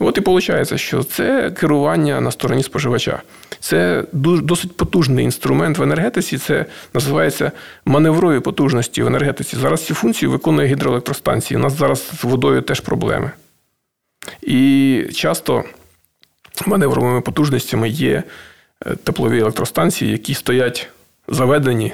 От 0.00 0.18
і 0.18 0.20
виходить, 0.20 0.80
що 0.80 1.02
це 1.02 1.50
керування 1.50 2.20
на 2.20 2.30
стороні 2.30 2.62
споживача. 2.62 3.22
Це 3.60 4.04
досить 4.12 4.76
потужний 4.76 5.24
інструмент 5.24 5.78
в 5.78 5.82
енергетиці. 5.82 6.38
Це 6.38 6.66
називається 6.94 7.52
маневрові 7.84 8.40
потужності 8.40 9.02
в 9.02 9.06
енергетиці. 9.06 9.56
Зараз 9.56 9.86
ці 9.86 9.94
функції 9.94 10.28
виконує 10.28 10.68
гідроелектростанції. 10.68 11.58
У 11.58 11.60
нас 11.60 11.72
зараз 11.72 12.10
з 12.20 12.24
водою 12.24 12.62
теж 12.62 12.80
проблеми. 12.80 13.30
І 14.42 15.04
часто 15.14 15.64
маневровими 16.66 17.20
потужностями 17.20 17.88
є 17.88 18.22
е, 18.86 18.96
теплові 18.96 19.40
електростанції, 19.40 20.12
які 20.12 20.34
стоять 20.34 20.88
заведені, 21.28 21.92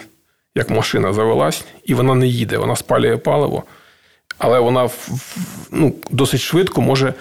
як 0.55 0.71
машина 0.71 1.13
завелась, 1.13 1.65
і 1.85 1.95
вона 1.95 2.15
не 2.15 2.27
їде, 2.27 2.59
вона 2.59 2.77
спалює 2.77 3.17
паливо, 3.17 3.65
але 4.39 4.61
вона 4.61 4.89
ну, 5.71 5.95
досить 6.11 6.41
швидко 6.41 6.81
може 6.81 7.15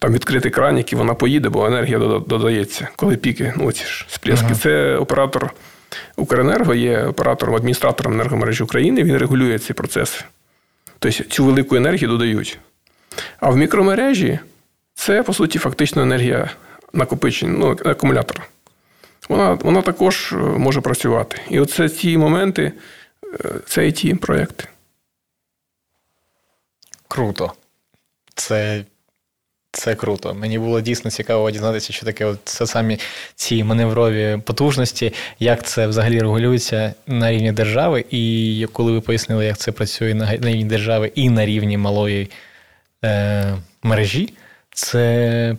там 0.00 0.12
відкрити 0.12 0.50
кранік 0.50 0.92
і 0.92 0.96
вона 0.96 1.14
поїде, 1.14 1.48
бо 1.48 1.66
енергія 1.66 1.98
додається, 1.98 2.88
коли 2.96 3.16
піки, 3.16 3.54
ну 3.56 3.72
ці 3.72 3.84
ж 3.84 4.06
сплески. 4.08 4.46
Ага. 4.46 4.54
Це 4.54 4.96
оператор 4.96 5.54
Укренерго, 6.16 6.74
є 6.74 7.04
оператором, 7.04 7.54
адміністратором 7.54 8.12
енергомережі 8.12 8.62
України, 8.62 9.04
він 9.04 9.16
регулює 9.16 9.58
ці 9.58 9.72
процеси. 9.72 10.24
Тобто 10.98 11.24
цю 11.24 11.44
велику 11.44 11.76
енергію 11.76 12.08
додають. 12.08 12.58
А 13.40 13.50
в 13.50 13.56
мікромережі 13.56 14.38
це, 14.94 15.22
по 15.22 15.32
суті, 15.32 15.58
фактично 15.58 16.02
енергія 16.02 16.50
накопичення, 16.92 17.58
ну, 17.58 17.90
акумулятора. 17.90 18.44
Вона 19.28 19.52
вона 19.52 19.82
також 19.82 20.34
може 20.56 20.80
працювати. 20.80 21.40
І 21.50 21.60
оце 21.60 21.88
ті 21.88 22.18
моменти, 22.18 22.72
це 23.66 23.88
і 23.88 23.92
ті 23.92 24.14
проєкти. 24.14 24.64
Круто. 27.08 27.52
Це 28.34 28.84
це 29.72 29.94
круто. 29.94 30.34
Мені 30.34 30.58
було 30.58 30.80
дійсно 30.80 31.10
цікаво 31.10 31.50
дізнатися, 31.50 31.92
що 31.92 32.06
таке 32.06 32.24
от 32.24 32.38
це 32.44 32.66
самі 32.66 32.98
ці 33.34 33.64
маневрові 33.64 34.38
потужності, 34.44 35.12
як 35.38 35.66
це 35.66 35.86
взагалі 35.86 36.20
регулюється 36.20 36.94
на 37.06 37.30
рівні 37.30 37.52
держави. 37.52 38.04
І 38.10 38.66
коли 38.72 38.92
ви 38.92 39.00
пояснили, 39.00 39.46
як 39.46 39.58
це 39.58 39.72
працює 39.72 40.14
на 40.14 40.36
рівні 40.36 40.64
держави 40.64 41.12
і 41.14 41.30
на 41.30 41.46
рівні 41.46 41.76
малої 41.76 42.30
е, 43.04 43.56
мережі, 43.82 44.32
це 44.74 45.56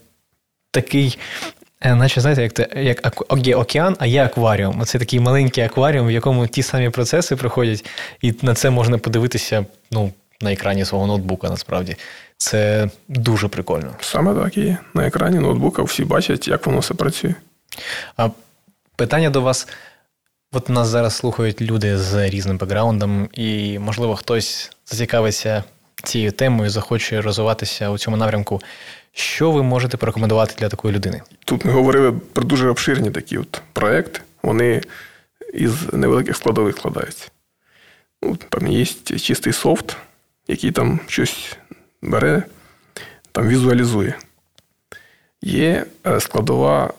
такий. 0.71 1.17
Е, 1.81 1.95
наче, 1.95 2.21
знаєте, 2.21 2.43
як 2.43 2.53
це 2.53 2.67
як 2.75 3.23
є 3.37 3.55
океан, 3.55 3.95
а 3.99 4.05
є 4.05 4.23
акваріум. 4.23 4.79
Оце 4.79 4.99
такий 4.99 5.19
маленький 5.19 5.63
акваріум, 5.63 6.07
в 6.07 6.11
якому 6.11 6.47
ті 6.47 6.63
самі 6.63 6.89
процеси 6.89 7.35
проходять, 7.35 7.85
і 8.21 8.33
на 8.41 8.53
це 8.53 8.69
можна 8.69 8.97
подивитися 8.97 9.65
ну, 9.91 10.11
на 10.41 10.53
екрані 10.53 10.85
свого 10.85 11.07
ноутбука, 11.07 11.49
насправді. 11.49 11.95
Це 12.41 12.89
дуже 13.07 13.47
прикольно. 13.47 13.95
Саме 13.99 14.43
так 14.43 14.57
і. 14.57 14.77
На 14.93 15.07
екрані 15.07 15.39
ноутбука 15.39 15.83
всі 15.83 16.05
бачать, 16.05 16.47
як 16.47 16.65
воно 16.65 16.79
все 16.79 16.93
працює. 16.93 17.35
А 18.17 18.29
питання 18.95 19.29
до 19.29 19.41
вас: 19.41 19.67
от 20.51 20.69
нас 20.69 20.87
зараз 20.87 21.15
слухають 21.15 21.61
люди 21.61 21.97
з 21.97 22.29
різним 22.29 22.57
бекграундом, 22.57 23.29
і, 23.33 23.79
можливо, 23.79 24.15
хтось 24.15 24.71
зацікавиться 24.85 25.63
цією 26.03 26.31
темою, 26.31 26.69
захоче 26.69 27.21
розвиватися 27.21 27.89
у 27.89 27.97
цьому 27.97 28.17
напрямку. 28.17 28.61
Що 29.13 29.51
ви 29.51 29.63
можете 29.63 29.97
порекомендувати 29.97 30.55
для 30.59 30.69
такої 30.69 30.95
людини? 30.95 31.21
Тут 31.45 31.65
ми 31.65 31.71
говорили 31.71 32.11
про 32.11 32.43
дуже 32.43 32.69
обширні 32.69 33.11
такі 33.11 33.37
от 33.37 33.61
проекти. 33.73 34.21
Вони 34.43 34.81
із 35.53 35.93
невеликих 35.93 36.35
складових 36.35 36.77
складаються. 36.77 37.27
Ну, 38.23 38.35
Там 38.35 38.67
є 38.67 38.85
чистий 38.85 39.53
софт, 39.53 39.97
який 40.47 40.71
там 40.71 40.99
щось 41.07 41.57
бере, 42.01 42.43
там 43.31 43.47
візуалізує. 43.47 44.15
Є 45.41 45.85
е, 46.07 46.19
складова 46.19 46.93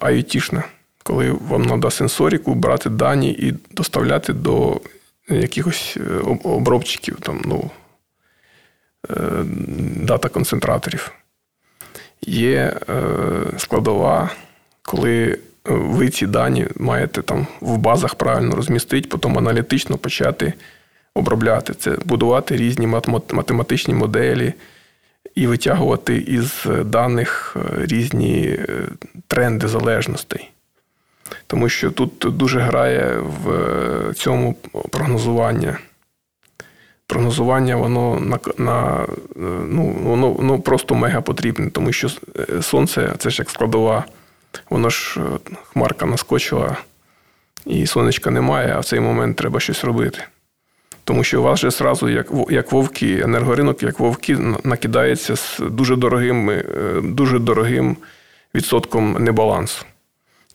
IoT-шна, 0.00 0.58
е, 0.58 0.64
коли 1.02 1.30
вам 1.30 1.66
треба 1.66 1.90
сенсоріку 1.90 2.54
брати 2.54 2.90
дані 2.90 3.30
і 3.32 3.54
доставляти 3.70 4.32
до 4.32 4.80
якихось 5.28 5.96
е, 5.96 6.18
обробчиків, 6.44 7.16
там, 7.20 7.42
ну, 7.44 7.70
дата-концентраторів. 9.96 11.12
Є 12.26 12.76
складова, 13.58 14.30
коли 14.82 15.38
ви 15.64 16.08
ці 16.08 16.26
дані 16.26 16.66
маєте 16.76 17.22
там 17.22 17.46
в 17.60 17.78
базах 17.78 18.14
правильно 18.14 18.56
розмістити, 18.56 19.08
потім 19.08 19.38
аналітично 19.38 19.98
почати 19.98 20.52
обробляти 21.18 21.74
це, 21.74 21.96
будувати 22.04 22.56
різні 22.56 22.86
математичні 23.32 23.94
моделі 23.94 24.52
і 25.34 25.46
витягувати 25.46 26.16
із 26.16 26.66
даних 26.84 27.56
е, 27.56 27.86
різні 27.86 28.42
е, 28.42 28.66
тренди 29.26 29.68
залежностей. 29.68 30.50
Тому 31.46 31.68
що 31.68 31.90
тут 31.90 32.12
дуже 32.18 32.60
грає 32.60 33.18
в 33.18 33.52
е, 33.52 34.14
цьому 34.14 34.54
прогнозування. 34.90 35.78
Прогнозування, 37.06 37.76
воно 37.76 38.20
на, 38.20 38.38
на 38.58 39.06
ну, 39.66 39.96
воно, 40.02 40.30
воно 40.30 40.60
просто 40.60 40.94
мега 40.94 41.20
потрібне, 41.20 41.70
тому 41.70 41.92
що 41.92 42.08
сонце 42.60 43.14
це 43.18 43.30
ж 43.30 43.42
як 43.42 43.50
складова, 43.50 44.04
воно 44.70 44.90
ж 44.90 45.20
хмарка 45.72 46.06
наскочила, 46.06 46.76
і 47.66 47.86
сонечка 47.86 48.30
немає, 48.30 48.72
а 48.76 48.80
в 48.80 48.84
цей 48.84 49.00
момент 49.00 49.36
треба 49.36 49.60
щось 49.60 49.84
робити. 49.84 50.24
Тому 51.08 51.24
що 51.24 51.40
у 51.40 51.42
вас 51.42 51.60
же 51.60 51.70
зразу, 51.70 52.08
як 52.08 52.26
як 52.50 52.72
вовки, 52.72 53.20
енергоринок, 53.20 53.82
як 53.82 54.00
вовки, 54.00 54.36
накидається 54.64 55.36
з 55.36 55.60
дуже 55.70 55.96
дорогим 55.96 56.50
е, 56.50 56.64
дуже 57.02 57.38
дорогим 57.38 57.96
відсотком 58.54 59.12
небалансу. 59.12 59.84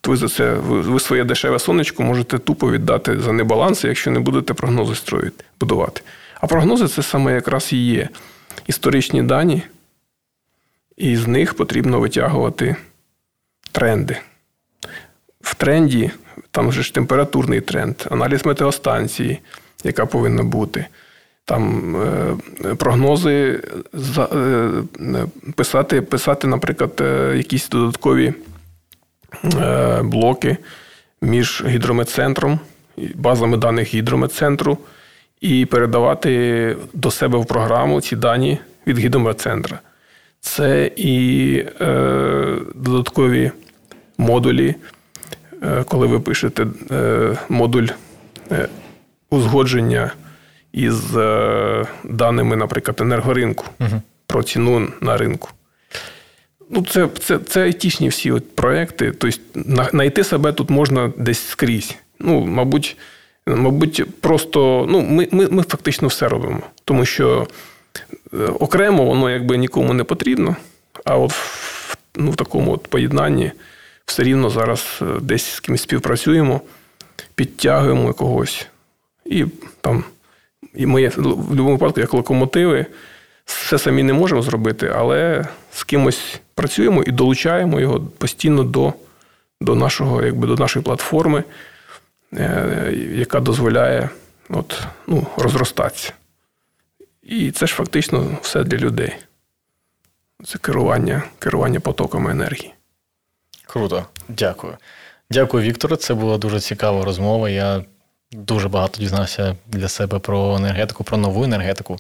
То 0.02 0.12
ви 0.12 0.18
за 0.18 0.28
це 0.28 0.54
ви 0.54 1.00
своє 1.00 1.24
дешеве 1.24 1.60
сонечко 1.60 2.04
можете 2.04 2.38
тупо 2.38 2.72
віддати 2.72 3.20
за 3.20 3.32
небаланси, 3.32 3.88
якщо 3.88 4.12
не 4.12 4.20
будете 4.20 4.54
прогнози 4.54 4.96
строїти, 4.96 5.44
будувати. 5.60 6.02
А 6.42 6.48
прогнози 6.48 6.88
це 6.88 7.04
саме 7.04 7.34
якраз 7.34 7.74
і 7.74 7.86
є 7.86 8.10
історичні 8.68 9.24
дані, 9.24 9.64
і 10.98 11.16
з 11.16 11.28
них 11.28 11.54
потрібно 11.54 12.00
витягувати 12.00 12.76
тренди. 13.72 14.18
В 15.42 15.56
тренді, 15.56 16.12
там 16.52 16.72
же 16.72 16.84
ж 16.84 16.94
температурний 16.94 17.62
тренд, 17.62 17.96
аналіз 18.10 18.46
метеостанції 18.46 19.40
яка 19.84 20.06
повинна 20.06 20.44
бути. 20.44 20.86
Там 21.46 21.96
е, 22.66 22.76
прогнози 22.76 23.60
е, 24.22 25.26
писати, 25.56 26.02
писати, 26.02 26.48
наприклад, 26.48 27.02
е, 27.02 27.34
якісь 27.38 27.70
додаткові 27.70 28.34
блоки 30.04 30.58
між 31.22 31.64
гідрометцентром, 31.68 32.60
базами 33.16 33.58
даних 33.58 33.94
гідрометцентру, 33.94 34.78
і 35.42 35.66
передавати 35.66 36.78
до 36.94 37.12
себе 37.12 37.38
в 37.38 37.46
програму 37.46 38.02
ці 38.02 38.16
дані 38.16 38.60
від 38.88 39.00
гідрометцентра. 39.00 39.80
Це 40.42 40.92
і 40.96 41.66
додаткові 42.76 43.52
модулі, 44.18 44.76
коли 45.86 46.08
ви 46.08 46.20
пишете 46.20 46.68
модуль 47.50 47.88
узгодження 49.34 50.12
із 50.74 51.18
е, 51.18 51.86
даними, 52.04 52.56
наприклад, 52.56 53.02
енергоринку 53.02 53.66
угу. 53.80 54.02
про 54.28 54.44
ціну 54.44 54.88
на 55.02 55.18
ринку. 55.18 55.50
Ну, 56.70 56.86
Це 56.90 57.08
це, 57.20 57.38
це 57.38 57.64
айтішні 57.64 58.08
всі 58.10 58.32
от 58.32 58.56
проекти. 58.56 59.12
Тобто, 59.12 59.40
знайти 59.92 60.24
себе 60.24 60.54
тут 60.54 60.70
можна 60.70 61.12
десь 61.18 61.48
скрізь. 61.48 61.96
Ну, 62.20 62.46
Мабуть, 62.46 62.98
мабуть, 63.48 64.22
просто 64.22 64.86
ну, 64.90 65.02
ми, 65.02 65.28
ми, 65.32 65.48
ми 65.48 65.64
фактично 65.64 66.08
все 66.08 66.28
робимо. 66.28 66.62
Тому 66.86 67.06
що 67.06 67.48
е, 68.34 68.38
окремо 68.38 69.06
воно 69.06 69.30
якби 69.30 69.58
нікому 69.58 69.94
не 69.94 70.04
потрібно, 70.04 70.56
а 71.06 71.18
от 71.18 71.32
в, 71.32 71.98
ну, 72.16 72.32
в 72.32 72.36
такому 72.36 72.72
от 72.74 72.88
поєднанні 72.88 73.52
все 74.06 74.24
рівно 74.24 74.50
зараз 74.50 75.00
е, 75.02 75.06
десь 75.22 75.46
з 75.46 75.60
кимось 75.60 75.82
співпрацюємо, 75.82 76.62
підтягуємо 77.36 78.14
когось. 78.14 78.68
І 79.26 79.46
там 79.82 80.04
і 80.74 80.86
ми 80.86 81.08
в 81.08 81.18
будь-якому 81.18 81.72
випадку, 81.72 82.00
як 82.00 82.14
локомотиви, 82.14 82.86
все 83.46 83.78
самі 83.78 84.04
не 84.04 84.14
можемо 84.14 84.42
зробити, 84.42 84.92
але 84.96 85.48
з 85.72 85.84
кимось 85.84 86.42
працюємо 86.56 87.04
і 87.04 87.12
долучаємо 87.12 87.80
його 87.80 88.00
постійно 88.02 88.64
до 88.64 88.94
до, 89.62 89.76
нашого, 89.76 90.24
якби, 90.24 90.48
до 90.48 90.56
нашої 90.56 90.86
платформи, 90.86 91.44
е, 92.34 92.94
яка 93.14 93.40
дозволяє 93.40 94.10
от, 94.50 94.84
ну, 95.08 95.28
розростатися. 95.38 96.14
І 97.24 97.52
це 97.52 97.68
ж 97.68 97.74
фактично 97.74 98.38
все 98.42 98.64
для 98.64 98.78
людей. 98.78 99.16
Це 100.46 100.58
керування, 100.58 101.24
керування 101.40 101.80
потоками 101.80 102.32
енергії. 102.32 102.74
Круто, 103.66 104.06
дякую. 104.28 104.78
Дякую, 105.30 105.64
Вікторе. 105.64 105.96
Це 105.96 106.14
була 106.14 106.38
дуже 106.38 106.60
цікава 106.60 107.06
розмова. 107.06 107.50
Я 107.50 107.84
дуже 108.34 108.70
багато 108.70 109.00
дізнався 109.00 109.56
для 109.68 109.88
себе 109.88 110.20
про 110.20 110.56
енергетику, 110.56 111.04
про 111.04 111.18
нову 111.18 111.44
енергетику 111.44 111.98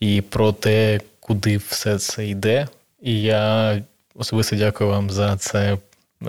і 0.00 0.20
про 0.20 0.52
те, 0.52 1.00
куди 1.20 1.56
все 1.56 1.98
це 1.98 2.26
йде. 2.26 2.68
І 3.02 3.22
я 3.22 3.76
особисто 4.14 4.56
дякую 4.56 4.90
вам 4.90 5.10
за 5.10 5.36
це. 5.36 5.78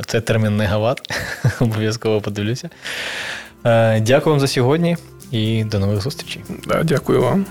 Це 0.06 0.22
термін 0.22 0.58
негават. 0.58 1.02
Обов'язково 1.60 2.22
подивлюся. 2.22 2.70
Е, 3.66 4.00
дякую 4.00 4.34
вам 4.34 4.40
за 4.40 4.48
сьогодні 4.48 4.98
і 5.32 5.64
до 5.64 5.80
нових 5.80 6.02
зустрічей. 6.02 6.44
Да, 6.68 6.84
Дякую 6.84 7.22
вам. 7.22 7.46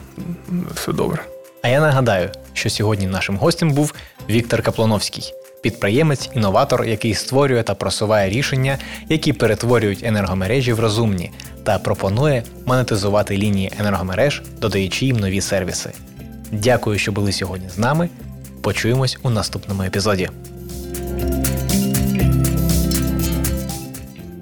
Все 0.75 0.93
добре. 0.93 1.23
А 1.63 1.69
я 1.69 1.81
нагадаю, 1.81 2.31
що 2.53 2.71
сьогодні 2.71 3.07
нашим 3.07 3.37
гостем 3.37 3.71
був 3.73 3.95
Віктор 4.29 4.63
Каплановський 4.63 5.33
підприємець, 5.65 6.31
інноватор, 6.35 6.85
який 6.85 7.15
створює 7.15 7.63
та 7.63 7.75
просуває 7.75 8.31
рішення, 8.31 8.79
які 9.09 9.33
перетворюють 9.33 10.05
енергомережі 10.05 10.73
в 10.73 10.81
розумні, 10.81 11.31
та 11.63 11.79
пропонує 11.79 12.43
монетизувати 12.67 13.37
лінії 13.37 13.73
енергомереж, 13.81 14.43
додаючи 14.61 15.07
їм 15.07 15.17
нові 15.17 15.41
сервіси. 15.41 15.91
Дякую, 16.53 16.99
що 16.99 17.13
були 17.13 17.33
сьогодні 17.33 17.69
з 17.69 17.79
нами. 17.79 18.09
Почуємось 18.61 19.19
у 19.23 19.31
наступному 19.31 19.83
епізоді. 19.83 20.29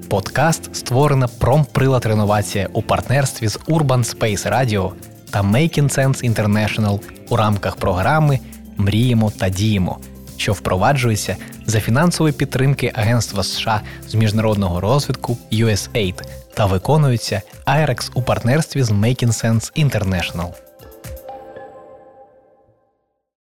Подкаст 0.08 0.76
створена 0.76 1.28
промприлад 1.28 2.06
реновація 2.06 2.68
у 2.72 2.82
партнерстві 2.82 3.48
з 3.48 3.58
Urban 3.58 4.16
Space 4.16 4.52
Radio 4.52 4.90
та 5.30 5.42
Making 5.42 5.98
Sense 5.98 6.34
International 6.34 7.00
у 7.28 7.36
рамках 7.36 7.76
програми 7.76 8.38
Мріємо 8.76 9.32
та 9.38 9.48
діємо, 9.48 9.98
що 10.42 10.52
впроваджується 10.52 11.36
за 11.66 11.80
фінансової 11.80 12.32
підтримки 12.32 12.92
Агентства 12.94 13.42
США 13.42 13.80
з 14.08 14.14
міжнародного 14.14 14.80
розвитку 14.80 15.38
USAID 15.52 16.22
та 16.54 16.66
виконується 16.66 17.42
IREX 17.66 18.10
у 18.14 18.22
партнерстві 18.22 18.82
з 18.82 18.90
Making 18.90 19.26
Sense 19.26 19.86
International. 19.86 20.71